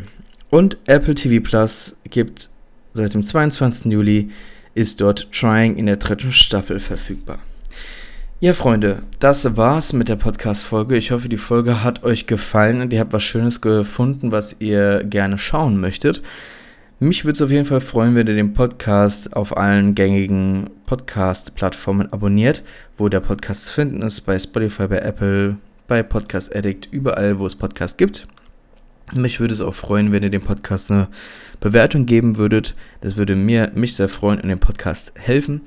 Und 0.50 0.78
Apple 0.88 1.14
TV 1.14 1.48
Plus 1.48 1.96
gibt 2.10 2.50
seit 2.94 3.14
dem 3.14 3.22
22. 3.22 3.92
Juli 3.92 4.32
ist 4.74 5.00
dort 5.00 5.32
Trying 5.32 5.76
in 5.76 5.86
der 5.86 5.98
dritten 5.98 6.32
Staffel 6.32 6.80
verfügbar. 6.80 7.38
Ja, 8.40 8.56
Freunde, 8.56 9.04
das 9.20 9.56
war's 9.56 9.94
mit 9.94 10.10
der 10.10 10.16
Podcast-Folge. 10.16 10.98
Ich 10.98 11.12
hoffe, 11.12 11.30
die 11.30 11.38
Folge 11.38 11.84
hat 11.84 12.04
euch 12.04 12.26
gefallen 12.26 12.82
und 12.82 12.92
ihr 12.92 13.00
habt 13.00 13.14
was 13.14 13.22
Schönes 13.22 13.62
gefunden, 13.62 14.32
was 14.32 14.56
ihr 14.58 15.04
gerne 15.04 15.38
schauen 15.38 15.80
möchtet. 15.80 16.24
Mich 17.00 17.26
würde 17.26 17.34
es 17.34 17.42
auf 17.44 17.52
jeden 17.52 17.66
Fall 17.66 17.80
freuen, 17.80 18.16
wenn 18.16 18.26
ihr 18.26 18.34
den 18.34 18.56
Podcast 18.56 19.36
auf 19.36 19.56
allen 19.56 19.94
gängigen 19.94 20.72
Podcast-Plattformen 20.88 22.12
abonniert, 22.12 22.64
wo 22.98 23.08
der 23.08 23.20
Podcast 23.20 23.68
zu 23.68 23.74
finden 23.74 24.02
ist, 24.02 24.22
bei 24.22 24.40
Spotify, 24.40 24.88
bei 24.88 24.98
Apple, 24.98 25.58
bei 25.88 26.02
Podcast 26.02 26.56
Addict, 26.56 26.88
überall, 26.92 27.38
wo 27.38 27.46
es 27.46 27.56
Podcast 27.56 28.00
gibt. 28.00 28.28
Mich 29.14 29.40
würde 29.40 29.54
es 29.54 29.62
auch 29.62 29.76
freuen, 29.76 30.12
wenn 30.12 30.24
ihr 30.24 30.32
dem 30.32 30.42
Podcast 30.42 30.90
eine 30.90 31.08
Bewertung 31.60 32.08
geben 32.08 32.38
würdet. 32.38 32.74
Das 33.02 33.16
würde 33.16 33.36
mir 33.36 33.72
mich 33.76 33.96
sehr 33.96 34.10
freuen 34.10 34.42
und 34.42 34.50
dem 34.50 34.60
Podcast 34.60 35.14
helfen. 35.20 35.62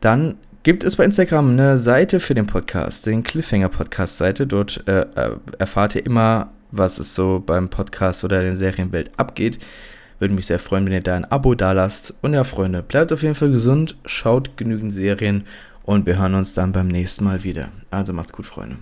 Dann 0.00 0.34
gibt 0.64 0.84
es 0.84 0.96
bei 0.96 1.04
Instagram 1.06 1.48
eine 1.48 1.78
Seite 1.78 2.20
für 2.20 2.34
den 2.34 2.46
Podcast, 2.46 3.06
den 3.06 3.22
Cliffhanger 3.22 3.70
Podcast 3.70 4.18
Seite. 4.18 4.46
Dort 4.46 4.86
äh, 4.86 5.06
äh 5.14 5.36
erfahrt 5.58 5.94
ihr 5.94 6.04
immer, 6.04 6.50
was 6.72 6.98
es 6.98 7.14
so 7.14 7.42
beim 7.44 7.70
Podcast 7.70 8.22
oder 8.22 8.42
der 8.42 8.54
Serienwelt 8.54 9.12
abgeht. 9.16 9.60
Würde 10.18 10.34
mich 10.34 10.46
sehr 10.46 10.58
freuen, 10.58 10.86
wenn 10.86 10.92
ihr 10.92 11.00
da 11.00 11.14
ein 11.14 11.24
Abo 11.24 11.54
da 11.54 11.72
lasst. 11.72 12.14
Und 12.22 12.34
ja, 12.34 12.44
Freunde, 12.44 12.82
bleibt 12.82 13.12
auf 13.12 13.22
jeden 13.22 13.34
Fall 13.34 13.50
gesund, 13.50 13.96
schaut 14.04 14.56
genügend 14.56 14.92
Serien 14.92 15.44
und 15.84 16.06
wir 16.06 16.18
hören 16.18 16.34
uns 16.34 16.54
dann 16.54 16.72
beim 16.72 16.88
nächsten 16.88 17.24
Mal 17.24 17.44
wieder. 17.44 17.68
Also 17.90 18.12
macht's 18.12 18.32
gut, 18.32 18.46
Freunde. 18.46 18.76